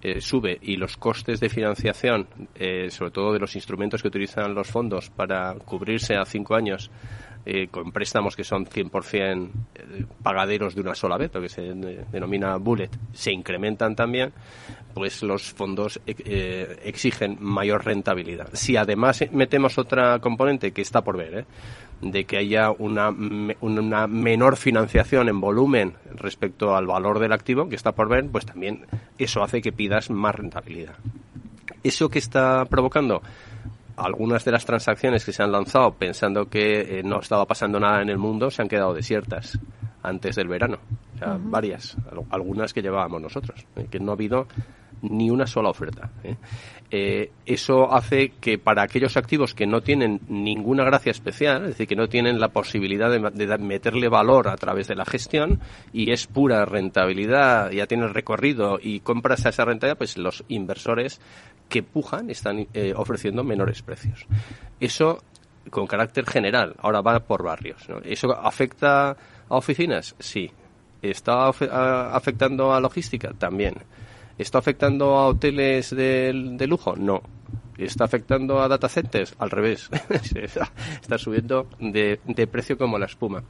[0.00, 0.58] eh, sube.
[0.62, 5.10] Y los costes de financiación, eh, sobre todo de los instrumentos que utilizan los fondos
[5.10, 6.90] para cubrirse a cinco años,
[7.50, 11.62] eh, con préstamos que son 100% eh, pagaderos de una sola vez, lo que se
[11.62, 14.32] de- denomina bullet, se incrementan también,
[14.92, 18.50] pues los fondos eh, exigen mayor rentabilidad.
[18.52, 21.44] Si además eh, metemos otra componente que está por ver, ¿eh?
[22.02, 23.08] de que haya una,
[23.60, 28.44] una menor financiación en volumen respecto al valor del activo, que está por ver, pues
[28.46, 28.84] también
[29.18, 30.94] eso hace que pidas más rentabilidad.
[31.82, 33.22] ¿Eso que está provocando?
[33.98, 38.00] Algunas de las transacciones que se han lanzado pensando que eh, no estaba pasando nada
[38.02, 39.58] en el mundo se han quedado desiertas
[40.02, 40.78] antes del verano.
[41.14, 44.46] O sea, varias, al- algunas que llevábamos nosotros, eh, que no ha habido
[45.02, 46.10] ni una sola oferta.
[46.24, 46.36] ¿eh?
[46.90, 51.86] Eh, eso hace que para aquellos activos que no tienen ninguna gracia especial, es decir,
[51.86, 55.60] que no tienen la posibilidad de, meterle valor a través de la gestión
[55.92, 61.20] y es pura rentabilidad, ya tienes recorrido y compras esa rentabilidad, pues los inversores
[61.68, 64.26] que pujan están eh, ofreciendo menores precios.
[64.80, 65.22] Eso
[65.70, 67.86] con carácter general, ahora va por barrios.
[68.04, 69.16] ¿Eso afecta a
[69.48, 70.14] oficinas?
[70.18, 70.50] Sí.
[71.02, 73.32] ¿Está afectando a logística?
[73.38, 73.74] También.
[74.38, 76.94] ¿Está afectando a hoteles de, de lujo?
[76.96, 77.22] No.
[77.78, 79.36] ¿Está afectando a data centers?
[79.38, 79.88] Al revés.
[80.34, 82.18] está, subiendo de,
[82.50, 83.44] precio como la espuma.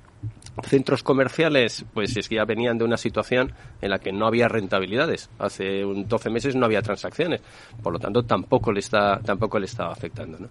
[0.64, 4.46] Centros comerciales, pues es que ya venían de una situación en la que no había
[4.46, 5.30] rentabilidades.
[5.38, 7.40] Hace un 12 meses no había transacciones.
[7.82, 10.38] Por lo tanto, tampoco le está, tampoco le está afectando.
[10.38, 10.48] ¿no?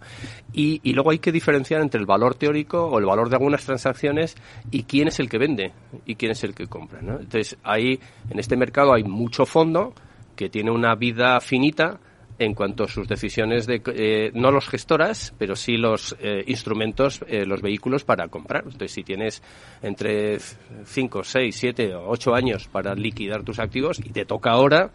[0.54, 3.63] Y, y luego hay que diferenciar entre el valor teórico o el valor de algunas
[3.63, 4.36] transacciones
[4.71, 5.73] y quién es el que vende
[6.08, 7.02] y quién es el que compra.
[7.04, 7.19] ¿no?
[7.19, 8.00] Entonces, ahí,
[8.32, 9.93] en este mercado hay mucho fondo
[10.38, 12.00] que tiene una vida finita
[12.39, 17.23] en cuanto a sus decisiones de eh, no los gestoras pero sí los eh, instrumentos
[17.28, 18.63] eh, los vehículos para comprar.
[18.63, 19.41] Entonces si tienes
[19.82, 24.91] entre 5, 6, 7 o 8 años para liquidar tus activos y te toca ahora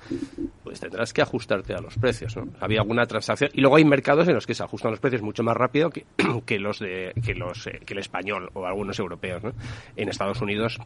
[0.62, 3.50] pues tendrás que ajustarte a los precios había alguna transacción.
[3.54, 6.06] Y luego hay mercados en los que se ajustan los precios mucho más rápido que,
[6.46, 9.52] que los de que los eh, que el español o algunos europeos ¿no?
[9.96, 10.78] en Estados Unidos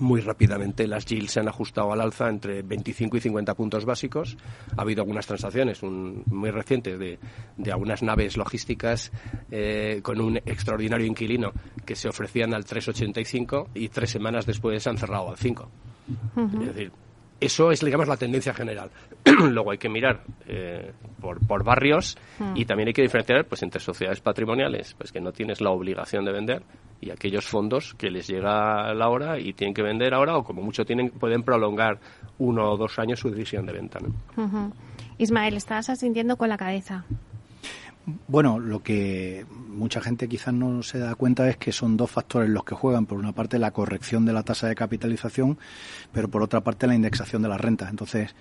[0.00, 4.36] muy rápidamente las yields se han ajustado al alza entre 25 y 50 puntos básicos.
[4.76, 7.18] Ha habido algunas transacciones un- muy recientes de,
[7.56, 9.12] de algunas naves logísticas
[9.50, 11.52] eh, con un extraordinario inquilino
[11.84, 15.68] que se ofrecían al 3,85 y tres semanas después se han cerrado al 5.
[16.36, 16.92] Es decir,
[17.44, 18.90] eso es, digamos, la tendencia general.
[19.24, 22.56] Luego hay que mirar eh, por, por barrios Mm.
[22.56, 26.24] y también hay que diferenciar pues, entre sociedades patrimoniales, pues que no tienes la obligación
[26.24, 26.62] de vender,
[27.00, 30.62] y aquellos fondos que les llega la hora y tienen que vender ahora o como
[30.62, 31.98] mucho tienen pueden prolongar
[32.38, 33.98] uno o dos años su decisión de venta.
[35.18, 37.04] Ismael, estás asintiendo con la cabeza.
[38.26, 42.50] Bueno, lo que mucha gente quizás no se da cuenta es que son dos factores
[42.50, 43.06] los que juegan.
[43.06, 45.58] Por una parte, la corrección de la tasa de capitalización,
[46.12, 47.90] pero por otra parte, la indexación de las rentas.
[47.90, 48.34] Entonces,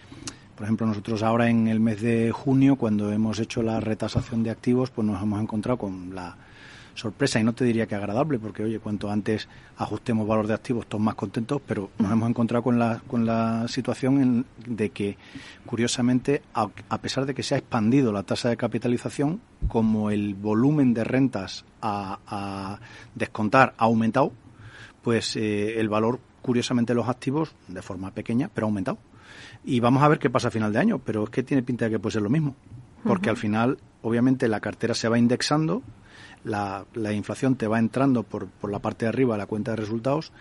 [0.55, 4.49] por ejemplo, nosotros ahora en el mes de junio, cuando hemos hecho la retasación de
[4.49, 6.37] activos, pues nos hemos encontrado con la
[6.93, 10.85] sorpresa, y no te diría que agradable, porque oye, cuanto antes ajustemos valor de activos,
[10.87, 15.17] todos más contentos, pero nos hemos encontrado con la, con la situación en- de que,
[15.65, 20.35] curiosamente, a, a pesar de que se ha expandido la tasa de capitalización, como el
[20.35, 22.79] volumen de rentas a, a
[23.15, 24.31] descontar ha aumentado,
[25.01, 28.97] pues eh, el valor, curiosamente, de los activos, de forma pequeña, pero ha aumentado.
[29.63, 31.85] Y vamos a ver qué pasa a final de año, pero es que tiene pinta
[31.85, 32.55] de que puede ser lo mismo.
[33.03, 35.81] Porque al final, obviamente, la cartera se va indexando,
[36.43, 39.71] la, la inflación te va entrando por, por la parte de arriba de la cuenta
[39.71, 40.31] de resultados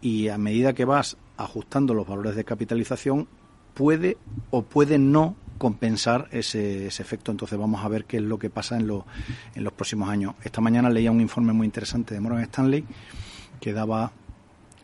[0.00, 3.26] y a medida que vas ajustando los valores de capitalización,
[3.74, 4.16] puede
[4.50, 7.30] o puede no compensar ese, ese, efecto.
[7.30, 9.06] Entonces vamos a ver qué es lo que pasa en, lo,
[9.54, 10.34] en los próximos años.
[10.42, 12.84] Esta mañana leía un informe muy interesante de Morgan Stanley
[13.60, 14.12] que daba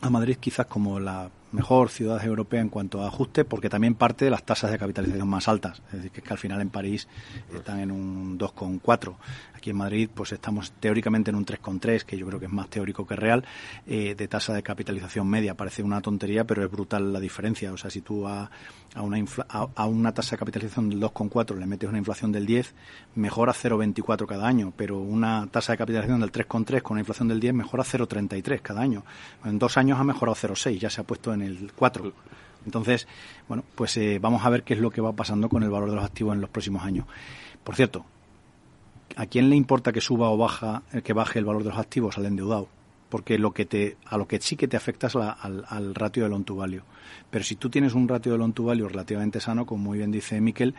[0.01, 4.25] a Madrid quizás como la mejor ciudad europea en cuanto a ajuste, porque también parte
[4.25, 5.81] de las tasas de capitalización más altas.
[5.87, 7.07] Es decir, que, es que al final en París
[7.53, 9.15] están en un 2,4.
[9.61, 12.67] Aquí en Madrid, pues estamos teóricamente en un 3,3, que yo creo que es más
[12.67, 13.45] teórico que real,
[13.85, 15.53] eh, de tasa de capitalización media.
[15.53, 17.71] Parece una tontería, pero es brutal la diferencia.
[17.71, 18.49] O sea, si tú a,
[18.95, 22.47] a una, a, a, una tasa de capitalización del 2,4 le metes una inflación del
[22.47, 22.73] 10,
[23.13, 27.39] mejora 0,24 cada año, pero una tasa de capitalización del 3,3 con una inflación del
[27.39, 29.05] 10 mejora 0,33 cada año.
[29.45, 32.11] En dos años ha mejorado 0,6, ya se ha puesto en el 4.
[32.65, 33.07] Entonces,
[33.47, 35.91] bueno, pues eh, vamos a ver qué es lo que va pasando con el valor
[35.91, 37.05] de los activos en los próximos años.
[37.63, 38.07] Por cierto,
[39.15, 41.79] ¿a quién le importa que suba o baja, eh, que baje el valor de los
[41.79, 42.67] activos al endeudado?
[43.09, 46.23] Porque lo que te, a lo que sí que te afecta es la, al, ratio
[46.23, 46.83] de loan to value.
[47.29, 50.11] Pero si tú tienes un ratio de loan to value relativamente sano, como muy bien
[50.11, 50.75] dice Miquel,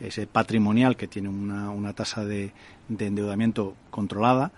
[0.00, 2.52] ese patrimonial que tiene una, una tasa de,
[2.88, 4.50] de endeudamiento controlada,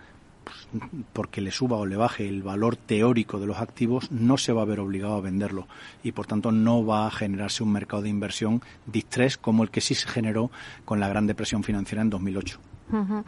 [0.49, 4.53] pues, porque le suba o le baje el valor teórico de los activos, no se
[4.53, 5.67] va a ver obligado a venderlo
[6.03, 9.81] y por tanto no va a generarse un mercado de inversión distrés como el que
[9.81, 10.51] sí se generó
[10.85, 12.61] con la gran depresión financiera en 2008.
[12.91, 13.23] Uh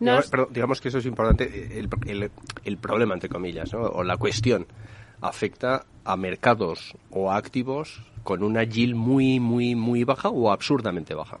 [0.00, 0.48] -huh.
[0.50, 2.30] digamos, que eso es importante, el, el,
[2.64, 3.80] el problema, entre comillas, ¿no?
[3.82, 4.66] o la cuestión
[5.20, 11.14] afecta a mercados o a activos con una yield muy, muy, muy baja o absurdamente
[11.14, 11.38] baja.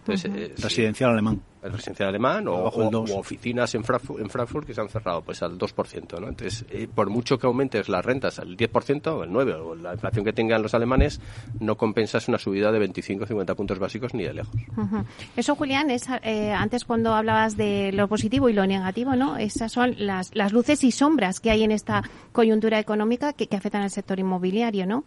[0.00, 0.40] Entonces, uh -huh.
[0.40, 1.42] eh, residencial sí, alemán.
[1.62, 5.22] El residencial alemán o, o, o, oficinas en Frankfurt, en Frankfurt que se han cerrado
[5.22, 6.20] pues al 2%.
[6.20, 6.28] ¿no?
[6.28, 9.92] Entonces, eh, por mucho que aumentes las rentas al 10% o el 9% o la
[9.92, 11.20] inflación que tengan los alemanes,
[11.58, 14.54] no compensas una subida de 25 o 50 puntos básicos ni de lejos.
[14.76, 15.04] Uh -huh.
[15.36, 19.36] Eso, Julián, es eh, antes cuando hablabas de lo positivo y lo negativo, ¿no?
[19.36, 23.56] Esas son las, las luces y sombras que hay en esta coyuntura económica que, que
[23.56, 25.04] afectan al sector inmobiliario, ¿no?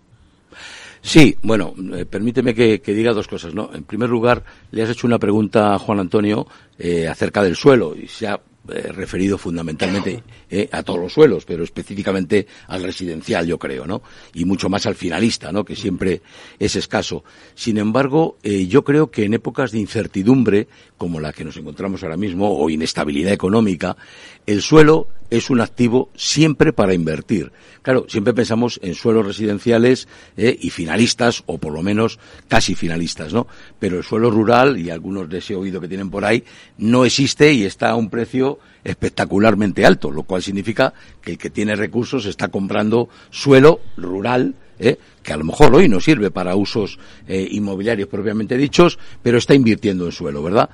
[1.05, 3.69] Sí, bueno, eh, permíteme que, diga dos cosas, ¿no?
[3.73, 6.47] En primer lugar, le has hecho una pregunta a Juan Antonio
[6.79, 8.39] eh, acerca del suelo y se ha
[8.69, 14.01] eh, referido fundamentalmente eh, a todos los suelos, pero específicamente al residencial, yo creo, ¿no?
[14.33, 15.65] Y mucho más al finalista, ¿no?
[15.65, 16.21] Que siempre
[16.57, 17.25] es escaso.
[17.53, 22.15] Sin embargo, yo creo que en épocas de incertidumbre, como la que nos encontramos ahora
[22.15, 23.97] mismo, o inestabilidad económica,
[24.45, 27.51] el suelo es un activo siempre para invertir.
[27.81, 33.33] Claro, siempre pensamos en suelos residenciales eh, y finalistas, o por lo menos casi finalistas,
[33.33, 33.47] ¿no?
[33.79, 36.43] Pero el suelo rural, y algunos de ese oído que tienen por ahí,
[36.77, 41.49] no existe y está a un precio espectacularmente alto, lo cual significa que el que
[41.49, 44.99] tiene recursos está comprando suelo rural, ¿eh?
[45.23, 49.55] que a lo mejor hoy no sirve para usos eh, inmobiliarios propiamente dichos, pero está
[49.55, 50.69] invirtiendo en suelo, ¿verdad?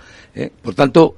[0.61, 1.15] Por tanto,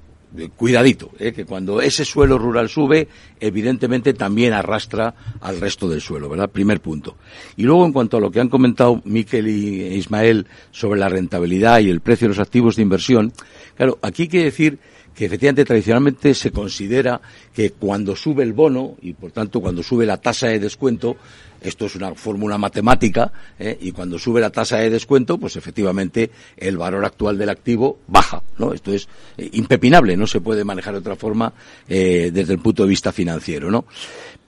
[0.56, 1.34] cuidadito, ¿eh?
[1.34, 3.08] que cuando ese suelo rural sube,
[3.39, 6.50] evidentemente también arrastra al resto del suelo, ¿verdad?
[6.50, 7.17] Primer punto.
[7.58, 11.80] Y luego, en cuanto a lo que han comentado Miquel y Ismael sobre la rentabilidad
[11.80, 13.34] y el precio de los activos de inversión,
[13.76, 14.80] claro, aquí hay que decir
[15.15, 17.21] que efectivamente tradicionalmente se considera
[17.54, 21.17] que cuando sube el bono y por tanto cuando sube la tasa de descuento,
[21.62, 23.78] esto es una fórmula matemática, ¿eh?
[23.80, 28.41] y cuando sube la tasa de descuento, pues efectivamente el valor actual del activo baja,
[28.58, 28.74] ¿no?
[28.74, 31.54] Esto es eh, impepinable, no se puede manejar de otra forma
[31.88, 33.86] eh, desde el punto de vista financiero, ¿no?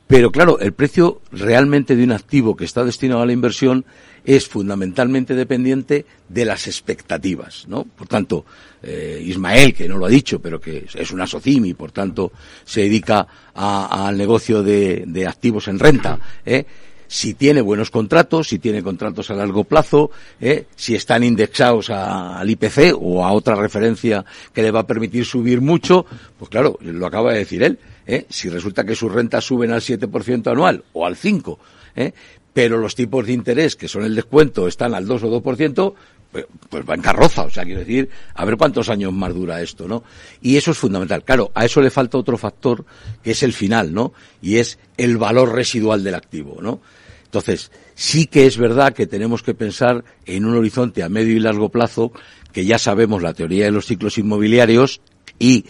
[0.07, 3.85] Pero claro, el precio realmente de un activo que está destinado a la inversión
[4.25, 7.83] es fundamentalmente dependiente de las expectativas, ¿no?
[7.83, 8.45] Por tanto,
[8.81, 12.31] eh, Ismael, que no lo ha dicho, pero que es una SOCIM y por tanto
[12.63, 16.65] se dedica al negocio de, de, activos en renta, ¿eh?
[17.13, 20.09] si tiene buenos contratos, si tiene contratos a largo plazo,
[20.41, 20.65] ¿eh?
[20.75, 25.61] si están indexados al IPC o a otra referencia que le va a permitir subir
[25.61, 26.07] mucho,
[26.39, 27.77] pues claro, lo acaba de decir él,
[28.07, 28.25] ¿eh?
[28.29, 31.57] si resulta que sus rentas suben al 7% anual o al 5%,
[31.95, 32.13] ¿eh?
[32.53, 35.93] pero los tipos de interés, que son el descuento, están al 2 o 2%,
[36.31, 39.61] pues, pues va en carroza, o sea, quiero decir, a ver cuántos años más dura
[39.61, 40.03] esto, ¿no?
[40.41, 41.23] Y eso es fundamental.
[41.23, 42.85] Claro, a eso le falta otro factor,
[43.23, 44.13] que es el final, ¿no?
[44.41, 46.81] Y es el valor residual del activo, ¿no?
[47.25, 51.39] Entonces, sí que es verdad que tenemos que pensar en un horizonte a medio y
[51.39, 52.11] largo plazo,
[52.51, 55.01] que ya sabemos la teoría de los ciclos inmobiliarios
[55.39, 55.65] y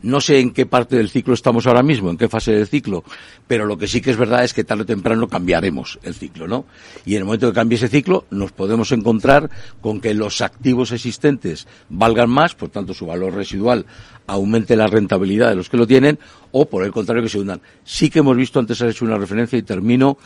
[0.00, 3.02] No sé en qué parte del ciclo estamos ahora mismo, en qué fase del ciclo,
[3.48, 6.46] pero lo que sí que es verdad es que tarde o temprano cambiaremos el ciclo,
[6.46, 6.66] ¿no?
[7.04, 10.92] Y en el momento que cambie ese ciclo, nos podemos encontrar con que los activos
[10.92, 13.86] existentes valgan más, por tanto su valor residual
[14.28, 16.18] aumente la rentabilidad de los que lo tienen,
[16.52, 17.60] o por el contrario que se hundan.
[17.82, 20.18] Sí que hemos visto, antes has hecho una referencia y termino,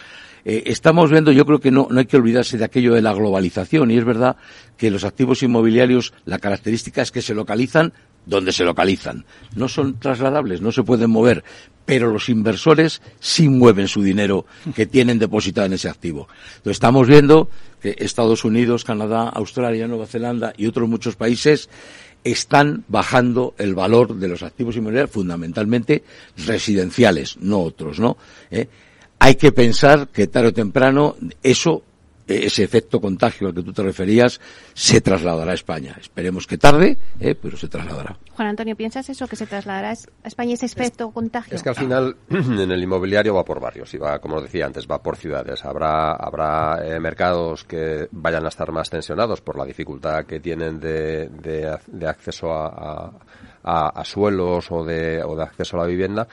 [0.44, 3.14] eh, estamos viendo, yo creo que no, no hay que olvidarse de aquello de la
[3.14, 4.36] globalización, y es verdad
[4.76, 7.92] que los activos inmobiliarios, la característica es que se localizan
[8.26, 9.24] donde se localizan.
[9.54, 11.44] No son trasladables, no se pueden mover,
[11.84, 16.28] pero los inversores sí mueven su dinero que tienen depositado en ese activo.
[16.56, 17.50] Entonces estamos viendo
[17.80, 21.68] que Estados Unidos, Canadá, Australia, Nueva Zelanda y otros muchos países
[22.24, 26.04] están bajando el valor de los activos inmobiliarios, fundamentalmente
[26.46, 28.16] residenciales, no otros, ¿no?
[28.50, 28.68] ¿Eh?
[29.18, 31.82] Hay que pensar que tarde o temprano eso
[32.32, 34.40] ese efecto contagio al que tú te referías
[34.74, 35.96] se trasladará a España.
[36.00, 37.34] Esperemos que tarde, ¿eh?
[37.34, 38.16] pero se trasladará.
[38.30, 41.54] Juan Antonio, ¿piensas eso, que se trasladará a España ese efecto contagio?
[41.54, 44.86] Es que al final en el inmobiliario va por barrios y va, como decía antes,
[44.90, 45.64] va por ciudades.
[45.64, 50.80] Habrá, habrá eh, mercados que vayan a estar más tensionados por la dificultad que tienen
[50.80, 53.12] de, de, acceso a,
[53.62, 56.28] a, a, suelos o de, o de acceso a la vivienda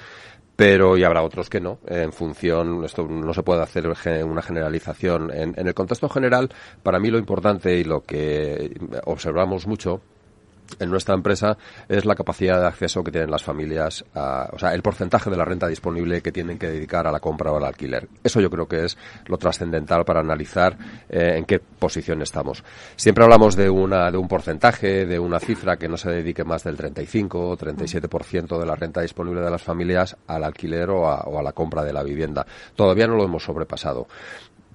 [0.59, 5.31] pero y habrá otros que no, en función, esto no se puede hacer una generalización.
[5.31, 6.49] En, en el contexto general,
[6.83, 10.01] para mí lo importante y lo que observamos mucho
[10.79, 11.57] en nuestra empresa
[11.87, 15.37] es la capacidad de acceso que tienen las familias, a, o sea, el porcentaje de
[15.37, 18.07] la renta disponible que tienen que dedicar a la compra o al alquiler.
[18.23, 20.77] Eso yo creo que es lo trascendental para analizar
[21.09, 22.63] eh, en qué posición estamos.
[22.95, 26.63] Siempre hablamos de, una, de un porcentaje, de una cifra que no se dedique más
[26.63, 31.43] del 35 o 37% de la renta disponible de las familias al alquiler o a
[31.43, 32.45] la compra de la vivienda.
[32.75, 34.07] Todavía no lo hemos sobrepasado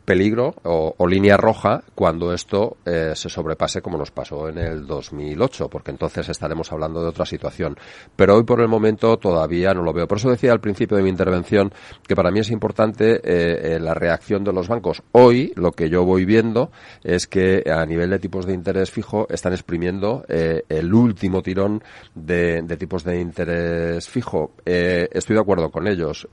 [0.05, 5.68] peligro o, línea roja cuando esto eh, se sobrepase como nos pasó en el 2008,
[5.68, 7.76] porque entonces estaremos hablando de otra situación.
[8.16, 10.09] Pero hoy por el momento todavía no lo veo.
[10.09, 11.72] Por eso decía al principio de mi intervención
[12.07, 15.02] que para mí es importante eh, eh, la reacción de los bancos.
[15.12, 16.70] Hoy lo que yo voy viendo
[17.02, 21.82] es que a nivel de tipos de interés fijo están exprimiendo el último tirón
[22.14, 24.52] de, de, tipos de interés fijo.
[24.64, 26.28] estoy de acuerdo con ellos.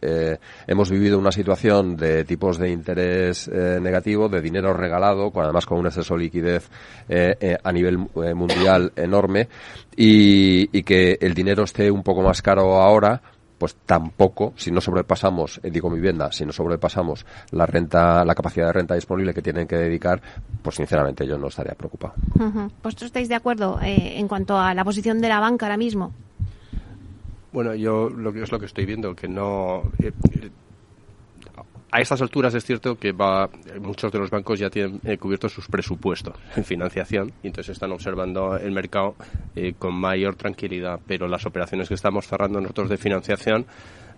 [0.67, 5.80] hemos vivido una situación de tipos de interés eh, negativo de dinero regalado, además con
[5.80, 6.70] un exceso de liquidez
[7.07, 9.47] eh, eh, a nivel mundial enorme,
[9.95, 13.22] y, que el dinero esté un poco más caro ahora,
[13.57, 18.74] pues tampoco, si no sobrepasamos, digo vivienda, si no sobrepasamos la renta, la capacidad de
[18.74, 20.20] renta disponible que tienen que dedicar,
[20.64, 22.16] pues sinceramente yo no estaría preocupado.
[22.82, 26.12] ¿Vosotros estáis de acuerdo en cuanto a la posición de la banca ahora mismo?
[27.51, 29.84] Bueno, yo lo que es lo que estoy viendo, que no
[31.92, 33.50] a estas alturas es cierto que va,
[33.82, 37.92] muchos de los bancos ya tienen eh, cubiertos sus presupuestos en financiación y entonces están
[37.92, 39.16] observando el mercado
[39.56, 43.66] eh, con mayor tranquilidad, pero las operaciones que estamos cerrando nosotros de financiación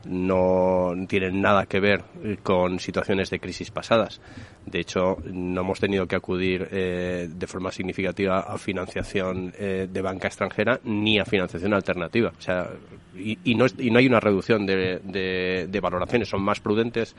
[0.05, 4.19] no tienen nada que ver eh, con situaciones de crisis pasadas.
[4.65, 10.01] De hecho, no hemos tenido que acudir eh, de forma significativa a financiación eh, de
[10.01, 12.31] banca extranjera ni a financiación alternativa.
[12.37, 12.69] O sea,
[13.15, 17.15] y, no, y no hay una reducción de, de, valoraciones, son más prudentes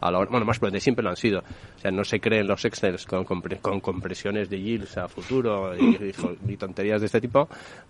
[0.00, 1.38] a la hora, bueno, más prudentes siempre lo han sido.
[1.38, 6.56] O sea, no se creen los excels con, con compresiones de yields a futuro y,
[6.56, 7.48] tonterías de este tipo,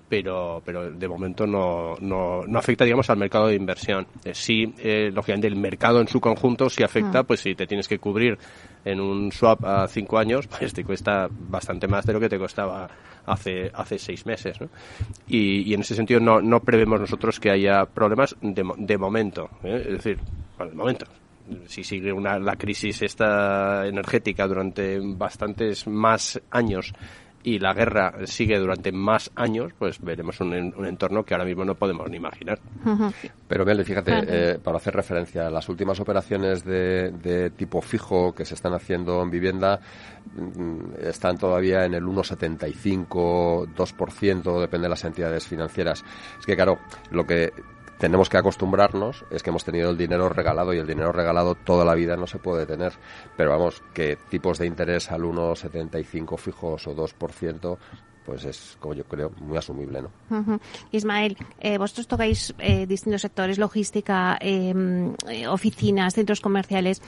[0.08, 4.06] pero, pero de momento no, no, no afecta, digamos, al mercado de inversión
[4.38, 7.24] sí, eh, lógicamente, el mercado en su conjunto sí afecta, ah.
[7.24, 8.38] pues si te tienes que cubrir
[8.84, 12.38] en un swap a cinco años, pues te cuesta bastante más de lo que te
[12.38, 12.88] costaba
[13.26, 14.60] hace, hace seis meses.
[14.60, 14.68] ¿no?
[15.26, 19.50] Y, en ese sentido no, no prevemos nosotros que haya problemas de, de momento.
[19.62, 19.82] ¿eh?
[19.86, 20.18] Es decir,
[20.56, 21.06] bueno, de momento
[21.66, 26.92] si sigue una, la crisis esta energética durante bastantes más años
[27.48, 30.52] y la guerra sigue durante más años, pues veremos un,
[30.84, 32.58] entorno que ahora mismo no podemos ni imaginar.
[33.48, 38.44] Pero Mel, fíjate, eh, para hacer referencia, a las últimas operaciones de, tipo fijo que
[38.44, 39.80] se están haciendo en vivienda
[40.36, 46.04] mm, están todavía en el 1,75, 2%, depende de las entidades financieras.
[46.38, 46.78] Es que, claro,
[47.10, 47.50] lo que
[47.98, 51.84] tenemos que acostumbrarnos es que hemos tenido el dinero regalado y el dinero regalado toda
[51.84, 52.92] la vida no se puede tener.
[53.36, 57.78] Pero vamos, que tipos de interés al 1,75 fijos o 2%,
[58.24, 60.60] pues es, como yo creo, muy asumible, ¿no?
[60.92, 67.02] Ismael, eh, vosotros tocáis eh, distintos sectores, logística, em, eh, oficinas, centros comerciales.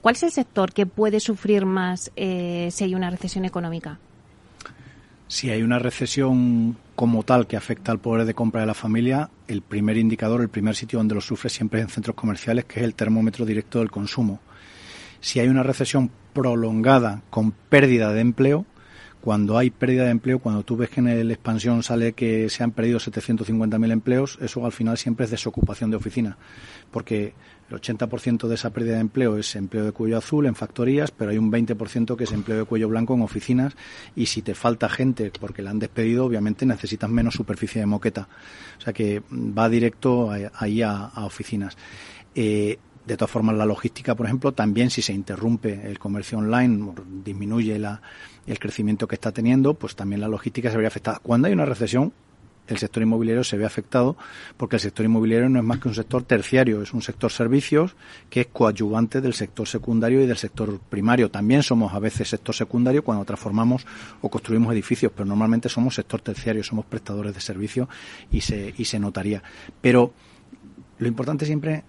[0.00, 3.98] ¿Cuál es el sector que puede sufrir más si hay una recesión económica?
[5.28, 9.28] Si hay una recesión como tal que afecta al poder de compra de la familia,
[9.48, 12.78] el primer indicador, el primer sitio donde lo sufre siempre es en centros comerciales, que
[12.78, 14.38] es el termómetro directo del consumo.
[15.20, 18.66] Si hay una recesión prolongada con pérdida de empleo,
[19.22, 22.64] cuando hay pérdida de empleo, cuando tú ves que en la expansión sale que se
[22.64, 26.36] han perdido 750.000 empleos, eso al final siempre es desocupación de oficina,
[26.90, 27.32] porque
[27.70, 31.30] el 80% de esa pérdida de empleo es empleo de cuello azul en factorías, pero
[31.30, 33.74] hay un 20% que es empleo de cuello blanco en oficinas
[34.16, 38.28] y si te falta gente porque la han despedido, obviamente necesitas menos superficie de moqueta.
[38.78, 41.78] O sea que va directo ahí a, a oficinas.
[42.34, 46.92] Eh, de todas formas, la logística, por ejemplo, también si se interrumpe el comercio online,
[47.24, 48.00] disminuye la,
[48.46, 51.18] el crecimiento que está teniendo, pues también la logística se vería afectada.
[51.22, 52.12] Cuando hay una recesión,
[52.68, 54.16] el sector inmobiliario se ve afectado
[54.56, 57.96] porque el sector inmobiliario no es más que un sector terciario, es un sector servicios
[58.30, 61.30] que es coadyuvante del sector secundario y del sector primario.
[61.30, 63.84] También somos a veces sector secundario cuando transformamos
[64.20, 67.88] o construimos edificios, pero normalmente somos sector terciario, somos prestadores de servicios
[68.30, 69.42] y se, y se notaría.
[69.80, 70.12] Pero
[70.98, 71.82] lo importante siempre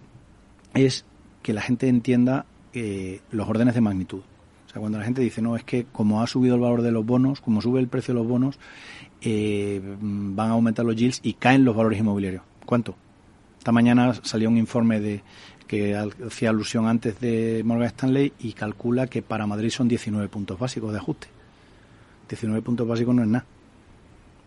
[0.74, 1.06] es
[1.42, 4.22] que la gente entienda eh, los órdenes de magnitud.
[4.68, 6.92] O sea, cuando la gente dice, no, es que como ha subido el valor de
[6.92, 8.58] los bonos, como sube el precio de los bonos,
[9.22, 12.44] eh, van a aumentar los yields y caen los valores inmobiliarios.
[12.66, 12.96] ¿Cuánto?
[13.60, 15.24] Esta mañana salió un informe de
[15.68, 20.60] que hacía alusión antes de Morgan Stanley y calcula que para Madrid son 19 puntos
[20.60, 21.28] básicos de ajuste.
[22.28, 23.46] 19 puntos básicos no es nada.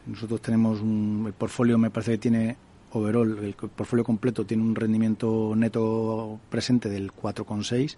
[0.07, 2.57] Nosotros tenemos un, el portfolio, me parece que tiene
[2.93, 7.97] overall, el portfolio completo tiene un rendimiento neto presente del 4,6,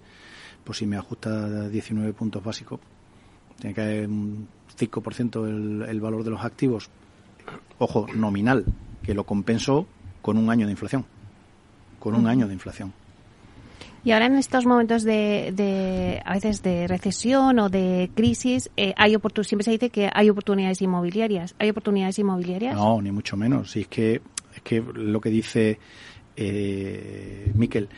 [0.64, 2.80] pues si me ajusta 19 puntos básicos,
[3.58, 6.90] tiene que haber un 5% el, el valor de los activos,
[7.78, 8.64] ojo, nominal,
[9.02, 9.86] que lo compensó
[10.22, 11.04] con un año de inflación,
[11.98, 12.92] con un año de inflación.
[14.04, 19.16] Y ahora en estos momentos de, a veces de recesión o de crisis, eh, hay
[19.42, 21.54] siempre se dice que hay oportunidades inmobiliarias.
[21.58, 22.74] ¿Hay oportunidades inmobiliarias?
[22.74, 23.72] No, ni mucho menos.
[23.72, 24.22] Si es que
[24.58, 25.78] es que lo que dice
[26.36, 27.88] eh, Miquel,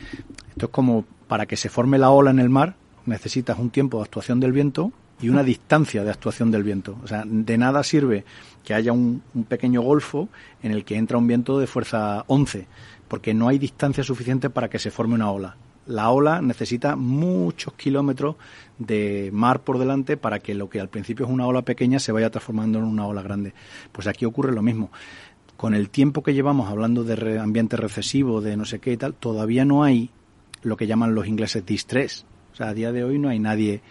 [0.49, 3.97] esto es como para que se forme la ola en el mar, necesitas un tiempo
[3.97, 4.91] de actuación del viento
[5.21, 6.97] y una distancia de actuación del viento.
[7.03, 8.25] O sea, de nada sirve
[8.63, 10.29] que haya un, pequeño golfo
[10.63, 12.67] en el que entra un viento de fuerza 11,
[13.07, 15.55] porque no hay distancia suficiente para que se forme una ola.
[15.85, 18.35] La ola necesita muchos kilómetros
[18.77, 22.11] de mar por delante para que lo que al principio es una ola pequeña se
[22.11, 23.53] vaya transformando en una ola grande.
[23.91, 24.91] Pues aquí ocurre lo mismo
[25.61, 29.13] con el tiempo que llevamos hablando de ambiente recesivo, de no sé qué y tal,
[29.13, 30.09] todavía no hay
[30.63, 32.25] lo que llaman los ingleses distress.
[32.51, 33.83] O sea, a día de hoy no hay nadie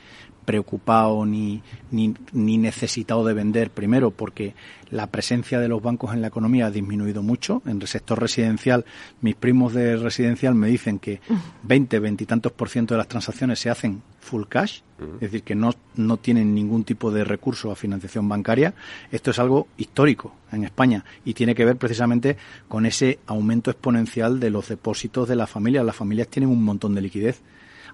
[0.44, 1.62] preocupado ni,
[1.92, 4.56] ni, ni, necesitado de vender, primero porque
[4.90, 7.62] la presencia de los bancos en la economía ha disminuido mucho.
[7.64, 8.84] En el sector residencial,
[9.20, 11.20] mis primos de residencial me dicen que
[11.62, 14.80] 20, 20 y tantos por ciento de las transacciones se hacen full cash,
[15.14, 18.74] es decir, que no, no tienen ningún tipo de recurso a financiación bancaria.
[19.10, 22.36] Esto es algo histórico en España y tiene que ver precisamente
[22.68, 25.84] con ese aumento exponencial de los depósitos de las familias.
[25.84, 27.42] Las familias tienen un montón de liquidez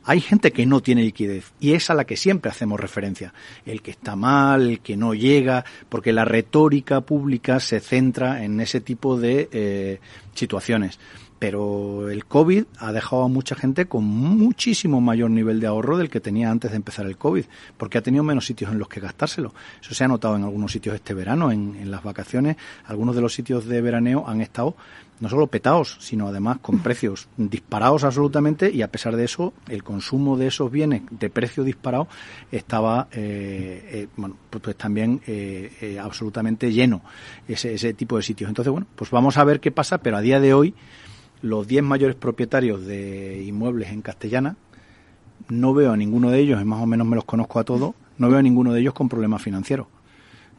[0.08, 3.34] hay gente que no tiene liquidez y es a la que siempre hacemos referencia.
[3.64, 8.60] El que está mal, el que no llega, porque la retórica pública se centra en
[8.60, 10.00] ese tipo de eh,
[10.32, 11.00] situaciones
[11.38, 16.10] pero el COVID ha dejado a mucha gente con muchísimo mayor nivel de ahorro del
[16.10, 17.44] que tenía antes de empezar el COVID,
[17.76, 19.54] porque ha tenido menos sitios en los que gastárselo.
[19.80, 22.56] Eso se ha notado en algunos sitios este verano, en, en las vacaciones.
[22.86, 24.76] Algunos de los sitios de veraneo han estado
[25.20, 29.82] no solo petados, sino además con precios disparados absolutamente y a pesar de eso, el
[29.82, 32.08] consumo de esos bienes de precio disparado
[32.50, 37.02] estaba, eh, eh, bueno, pues, pues también eh, eh, absolutamente lleno
[37.48, 38.48] ese, ese tipo de sitios.
[38.48, 40.74] Entonces, bueno, pues vamos a ver qué pasa, pero a día de hoy
[41.46, 44.56] los 10 mayores propietarios de inmuebles en Castellana,
[45.48, 47.94] no veo a ninguno de ellos, y más o menos me los conozco a todos,
[48.18, 49.86] no veo a ninguno de ellos con problemas financieros.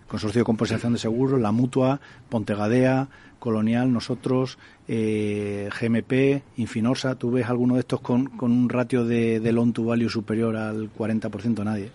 [0.07, 3.09] Consorcio de Compensación de Seguros, La Mutua, Pontegadea,
[3.39, 4.57] Colonial, nosotros,
[4.87, 9.73] eh, GMP, Infinorsa, ¿tú ves alguno de estos con, con un ratio de, de loan
[9.73, 11.63] to value superior al 40%?
[11.63, 11.91] Nadie.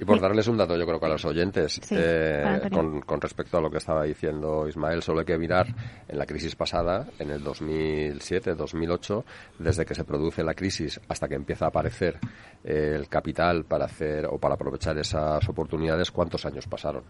[0.00, 3.58] Y por darles un dato, yo creo que a los oyentes, eh, con, con, respecto
[3.58, 5.66] a lo que estaba diciendo Ismael, solo hay que mirar
[6.08, 9.24] en la crisis pasada, en el 2007, 2008,
[9.58, 12.18] desde que se produce la crisis hasta que empieza a aparecer
[12.64, 17.04] eh, el capital para hacer o para aprovechar esas oportunidades, ¿cuántos años pasaron?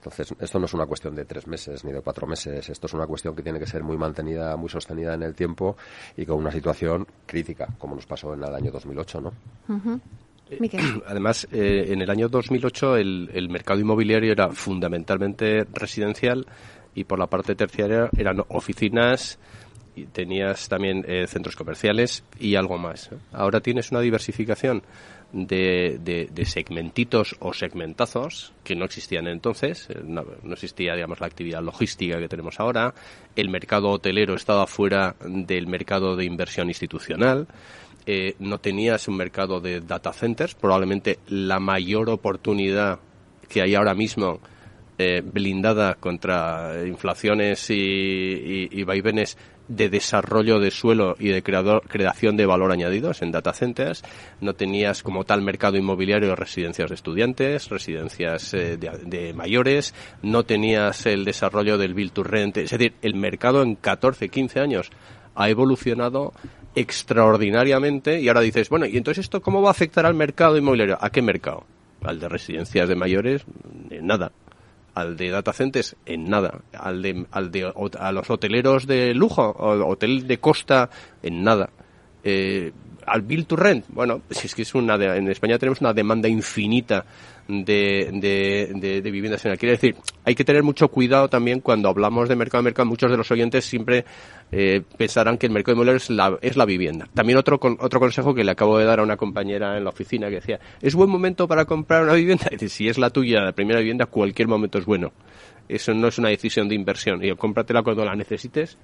[0.00, 2.94] Entonces, esto no es una cuestión de tres meses ni de cuatro meses, esto es
[2.94, 5.76] una cuestión que tiene que ser muy mantenida, muy sostenida en el tiempo
[6.16, 9.32] y con una situación crítica, como nos pasó en el año 2008, ¿no?
[9.68, 10.00] Uh -huh.
[11.06, 16.46] Además, eh, en el año 2008 el, el, mercado inmobiliario era fundamentalmente residencial
[16.94, 19.38] y por la parte terciaria eran oficinas,
[19.94, 23.10] y tenías también eh, centros comerciales y algo más.
[23.12, 23.16] ¿eh?
[23.32, 24.82] Ahora tienes una diversificación
[25.32, 29.88] de, de, de, segmentitos o segmentazos que no existían entonces.
[29.90, 32.94] Eh, no, existía, digamos, la actividad logística que tenemos ahora.
[33.36, 37.46] El mercado hotelero estaba fuera del mercado de inversión institucional.
[38.06, 40.54] Eh, no tenías un mercado de data centers.
[40.54, 42.98] Probablemente la mayor oportunidad
[43.48, 44.40] que hay ahora mismo
[45.02, 52.44] eh, blindada contra inflaciones y, vaivenes de desarrollo de suelo y de creador, creación de
[52.44, 54.02] valor añadidos en data centers.
[54.42, 61.06] No tenías como tal mercado inmobiliario residencias de estudiantes, residencias eh, de, mayores, no tenías
[61.06, 62.58] el desarrollo del build to rent.
[62.58, 64.90] Es decir, el mercado en 14, 15 años
[65.34, 66.34] ha evolucionado
[66.74, 70.98] extraordinariamente y ahora dices, bueno, ¿y entonces esto cómo va a afectar al mercado inmobiliario?
[71.00, 71.64] ¿A qué mercado?
[72.02, 73.46] Al de residencias de mayores,
[74.02, 74.32] nada
[74.94, 79.42] al de data centers en nada, al de, al de a los hoteleros de lujo,
[79.42, 80.90] o hotel de costa
[81.22, 81.70] en nada.
[82.22, 82.72] Eh,
[83.06, 85.92] al build to rent, bueno, si es que es una de, en España tenemos una
[85.92, 87.04] demanda infinita
[87.50, 92.36] de, de, de, de viviendas decir, hay que tener mucho cuidado también cuando hablamos de
[92.36, 92.88] mercado a mercado.
[92.88, 94.04] Muchos de los oyentes siempre
[94.52, 97.08] eh, pensarán que el mercado inmobiliario es la, es la vivienda.
[97.14, 99.90] También otro, con, otro consejo que le acabo de dar a una compañera en la
[99.90, 102.46] oficina que decía, ¿es buen momento para comprar una vivienda?
[102.50, 105.12] Decir, si es la tuya, la primera vivienda, cualquier momento es bueno.
[105.68, 107.24] Eso no es una decisión de inversión.
[107.24, 108.76] Y cómpratela cuando la necesites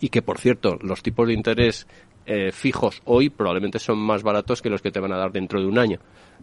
[0.00, 1.86] y que, por cierto, los tipos de interés
[2.26, 5.60] eh, fijos hoy probablemente son más baratos que los que te van a dar dentro
[5.60, 5.98] de un año.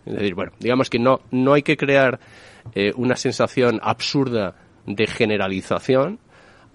[0.07, 2.19] Es decir, bueno, digamos que no, no hay que crear
[2.73, 4.55] eh, una sensación absurda
[4.85, 6.19] de generalización,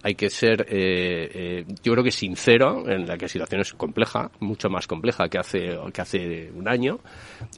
[0.04, 3.72] hay que ser, eh, eh, yo creo que sincero, en la que la situación es
[3.74, 6.98] compleja, mucho más compleja que hace, que hace un año,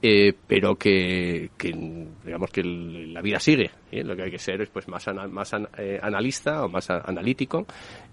[0.03, 3.71] eh, pero que, digamos que la vida sigue.
[3.91, 4.05] ¿eh?
[4.05, 5.69] Lo que hay que ser es pues más, ana, más an,
[6.03, 7.67] analista o más analítico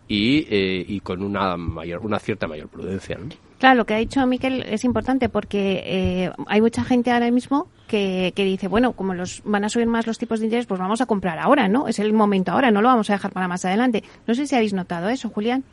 [0.08, 3.18] y, y con una mayor, una cierta mayor prudencia.
[3.62, 7.68] Claro, lo que ha dicho Miquel es importante porque eh, hay mucha gente ahora mismo
[7.88, 10.80] que, que, dice, bueno, como los van a subir más los tipos de interés, pues
[10.80, 11.88] vamos a comprar ahora, ¿no?
[11.88, 14.04] Es el momento ahora, no lo vamos a dejar para más adelante.
[14.26, 15.64] No sé si habéis notado eso, Julián.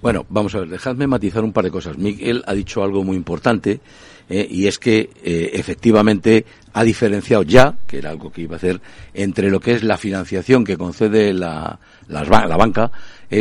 [0.00, 1.98] Bueno, vamos a ver, dejadme matizar un par de cosas.
[1.98, 3.80] Miguel ha dicho algo muy importante
[4.28, 8.58] eh, y es que eh, efectivamente ha diferenciado ya, que era algo que iba a
[8.58, 8.80] hacer,
[9.12, 12.92] entre lo que es la financiación que concede la, la, la banca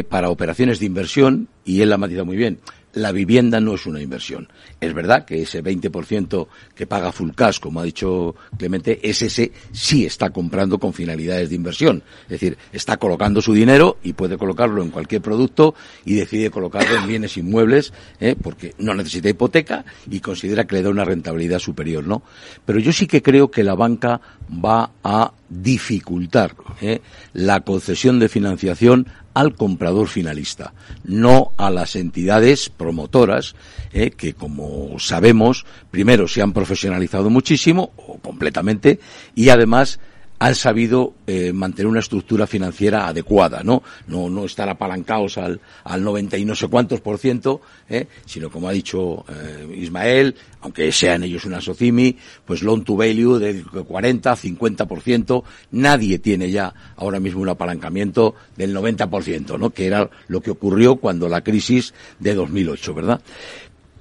[0.10, 2.58] para operaciones de inversión y él la ha matizado muy bien
[2.94, 4.48] la vivienda no es una inversión.
[4.80, 9.52] Es verdad que ese 20% que paga full cash, como ha dicho Clemente, es ese
[9.72, 12.04] sí está comprando con finalidades de inversión.
[12.24, 15.76] Es decir, está colocando su dinero y puede colocarlo en cualquier producto
[16.06, 18.36] y decide colocarlo en bienes inmuebles ¿eh?
[18.42, 22.24] porque no necesita hipoteca y considera que le da una rentabilidad superior, ¿no?
[22.66, 24.22] Pero yo sí que creo que la banca
[24.64, 27.02] va a dificultar ¿eh?
[27.34, 30.74] la concesión de financiación al comprador finalista,
[31.04, 33.56] no a las entidades promotoras
[33.92, 39.00] eh, que, como sabemos, primero se han profesionalizado muchísimo o completamente
[39.36, 40.00] y además
[40.44, 43.82] han sabido eh, mantener una estructura financiera adecuada, ¿no?
[44.08, 48.08] No, no estar apalancados al, al 90 y no sé cuántos por ciento, ¿eh?
[48.26, 53.40] sino como ha dicho eh, Ismael, aunque sean ellos una SOCIMI, pues loan to value
[53.40, 59.24] de 40, 50 por ciento, nadie tiene ya ahora mismo un apalancamiento del 90 por
[59.24, 59.70] ciento, ¿no?
[59.70, 63.22] Que era lo que ocurrió cuando la crisis de 2008, ¿verdad?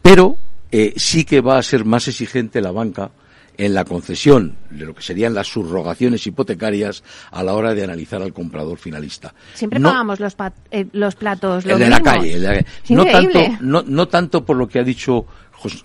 [0.03, 0.37] Pero
[0.73, 3.13] eh, sí que va a ser más exigente la banca
[3.57, 8.23] en la concesión de lo que serían las subrogaciones hipotecarias a la hora de analizar
[8.23, 9.35] al comprador finalista.
[9.55, 10.37] Siempre no, pagamos los,
[10.71, 11.65] eh, los platos.
[11.67, 12.35] El de la calle.
[12.35, 12.67] El de la calle.
[12.89, 15.27] No, tanto, no, no tanto por lo que ha dicho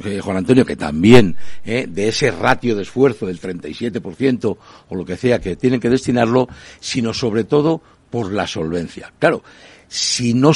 [0.06, 4.58] eh, Juan Antonio, que también eh, de ese ratio de esfuerzo del 37%
[4.90, 6.48] o lo que sea que tienen que destinarlo,
[6.80, 9.12] sino sobre todo por la solvencia.
[9.20, 9.44] Claro,
[9.88, 10.52] si no,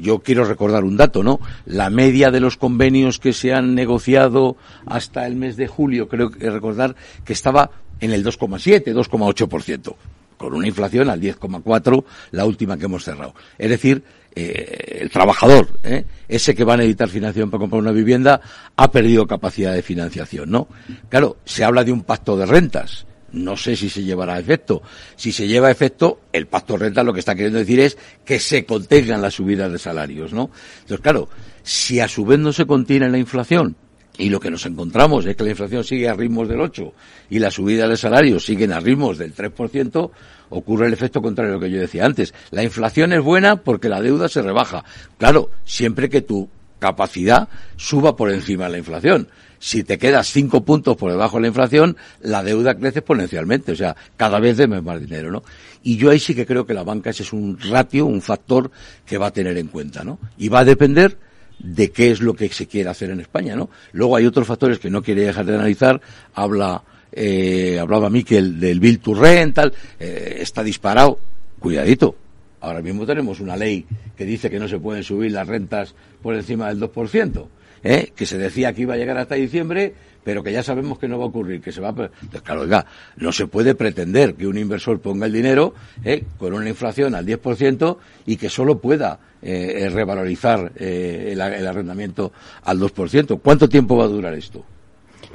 [0.00, 1.40] yo quiero recordar un dato, ¿no?
[1.66, 4.56] La media de los convenios que se han negociado
[4.86, 6.94] hasta el mes de julio, creo que recordar
[7.24, 9.94] que estaba en el 2,7, 2,8%,
[10.36, 13.34] con una inflación al 10,4, la última que hemos cerrado.
[13.58, 14.02] Es decir,
[14.34, 16.04] eh, el trabajador, ¿eh?
[16.28, 18.40] ese que va a necesitar financiación para comprar una vivienda,
[18.76, 20.68] ha perdido capacidad de financiación, ¿no?
[21.08, 24.82] Claro, se habla de un pacto de rentas no sé si se llevará a efecto.
[25.16, 28.38] Si se lleva a efecto, el pacto renta lo que está queriendo decir es que
[28.38, 30.50] se contengan las subidas de salarios, ¿no?
[30.80, 31.28] Entonces, claro,
[31.62, 33.76] si a su vez no se contiene la inflación,
[34.18, 36.92] y lo que nos encontramos es que la inflación sigue a ritmos del 8
[37.30, 40.10] y la subida de salarios siguen a ritmos del 3%,
[40.50, 42.34] ocurre el efecto contrario a lo que yo decía antes.
[42.50, 44.84] La inflación es buena porque la deuda se rebaja.
[45.16, 49.28] Claro, siempre que tu capacidad suba por encima de la inflación
[49.60, 53.76] si te quedas cinco puntos por debajo de la inflación, la deuda crece exponencialmente, o
[53.76, 55.44] sea, cada vez debes más dinero, ¿no?
[55.82, 58.70] Y yo ahí sí que creo que la banca ese es un ratio, un factor
[59.06, 60.18] que va a tener en cuenta, ¿no?
[60.38, 61.18] Y va a depender
[61.58, 63.68] de qué es lo que se quiere hacer en España, ¿no?
[63.92, 66.00] Luego hay otros factores que no quiere dejar de analizar,
[66.34, 66.82] habla,
[67.12, 71.18] eh, hablaba Miquel del Bill to Rent, eh, está disparado,
[71.58, 72.16] cuidadito,
[72.62, 73.86] Ahora mismo tenemos una ley
[74.16, 77.48] que dice que no se pueden subir las rentas por encima del 2%.
[77.82, 78.12] ¿Eh?
[78.14, 81.18] que se decía que iba a llegar hasta diciembre, pero que ya sabemos que no
[81.18, 81.90] va a ocurrir, que se va a...
[81.90, 85.74] Entonces, claro, oiga, no se puede pretender que un inversor ponga el dinero
[86.04, 86.24] ¿eh?
[86.38, 92.32] con una inflación al 10% y que solo pueda eh, revalorizar eh, el, el arrendamiento
[92.64, 93.40] al 2%.
[93.42, 94.64] ¿Cuánto tiempo va a durar esto?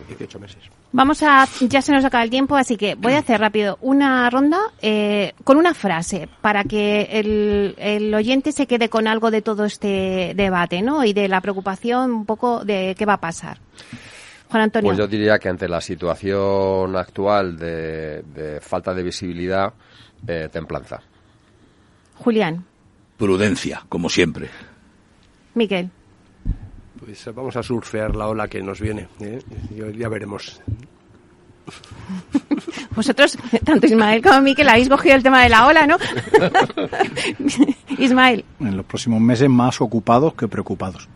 [0.07, 0.63] 18 meses.
[0.91, 4.29] Vamos a, ya se nos acaba el tiempo, así que voy a hacer rápido una
[4.29, 9.41] ronda eh, con una frase para que el, el oyente se quede con algo de
[9.41, 11.03] todo este debate, ¿no?
[11.03, 13.59] Y de la preocupación un poco de qué va a pasar.
[14.49, 14.89] Juan Antonio.
[14.89, 19.73] Pues yo diría que ante la situación actual de, de falta de visibilidad,
[20.27, 21.01] eh, templanza.
[22.15, 22.63] Julián.
[23.17, 24.49] Prudencia, como siempre.
[25.53, 25.89] Miquel.
[27.05, 29.07] Pues vamos a surfear la ola que nos viene.
[29.19, 29.39] ¿eh?
[29.95, 30.59] Ya veremos.
[32.95, 35.97] Vosotros, tanto Ismael como Miquel, habéis cogido el tema de la ola, ¿no?
[37.99, 38.43] Ismael.
[38.59, 41.07] En los próximos meses más ocupados que preocupados.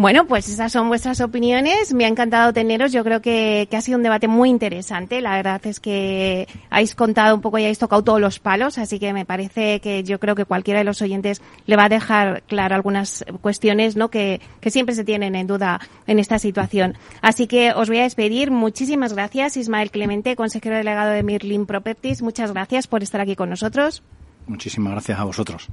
[0.00, 1.92] Bueno, pues esas son vuestras opiniones.
[1.92, 2.90] Me ha encantado teneros.
[2.90, 5.20] Yo creo que, ha sido un debate muy interesante.
[5.20, 8.98] La verdad es que habéis contado un poco y habéis tocado todos los palos, así
[8.98, 12.42] que me parece que yo creo que cualquiera de los oyentes le va a dejar
[12.44, 14.08] claro algunas cuestiones ¿no?
[14.08, 16.96] que, que siempre se tienen en duda en esta situación.
[17.20, 18.50] Así que os voy a despedir.
[18.50, 22.22] Muchísimas gracias, Ismael Clemente, consejero delegado de Mirlin Properties.
[22.22, 24.02] Muchas gracias por estar aquí con nosotros.
[24.50, 25.68] Muchísimas gracias a vosotros.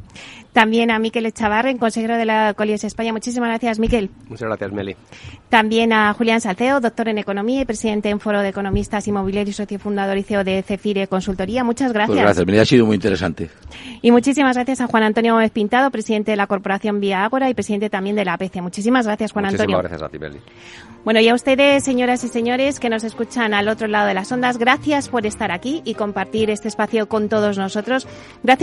[0.53, 3.11] También a Miquel Echavarren, consejero de la Colies España.
[3.11, 4.11] Muchísimas gracias, Miquel.
[4.29, 4.95] Muchas gracias, Meli.
[5.49, 9.79] También a Julián Salceo, doctor en Economía y presidente en Foro de Economistas Inmobiliarios, socio
[9.79, 11.63] fundador y CEO de Cefire Consultoría.
[11.63, 12.15] Muchas gracias.
[12.15, 13.49] Pues gracias, me ha sido muy interesante.
[14.03, 17.55] Y muchísimas gracias a Juan Antonio Gómez Pintado, presidente de la Corporación Vía Ágora y
[17.55, 18.61] presidente también de la APC.
[18.61, 19.79] Muchísimas gracias, Juan Muchísimas Antonio.
[19.79, 20.39] gracias a ti, Meli.
[21.03, 24.29] Bueno, y a ustedes, señoras y señores, que nos escuchan al otro lado de las
[24.31, 28.07] ondas, gracias por estar aquí y compartir este espacio con todos nosotros.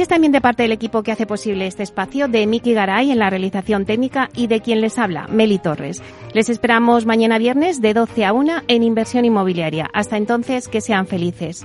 [0.04, 3.18] Gracias también de parte del equipo que hace posible este espacio, de Miki Garay en
[3.18, 6.02] la realización técnica y de quien les habla, Meli Torres.
[6.34, 9.88] Les esperamos mañana viernes de 12 a 1 en Inversión Inmobiliaria.
[9.94, 11.64] Hasta entonces, que sean felices.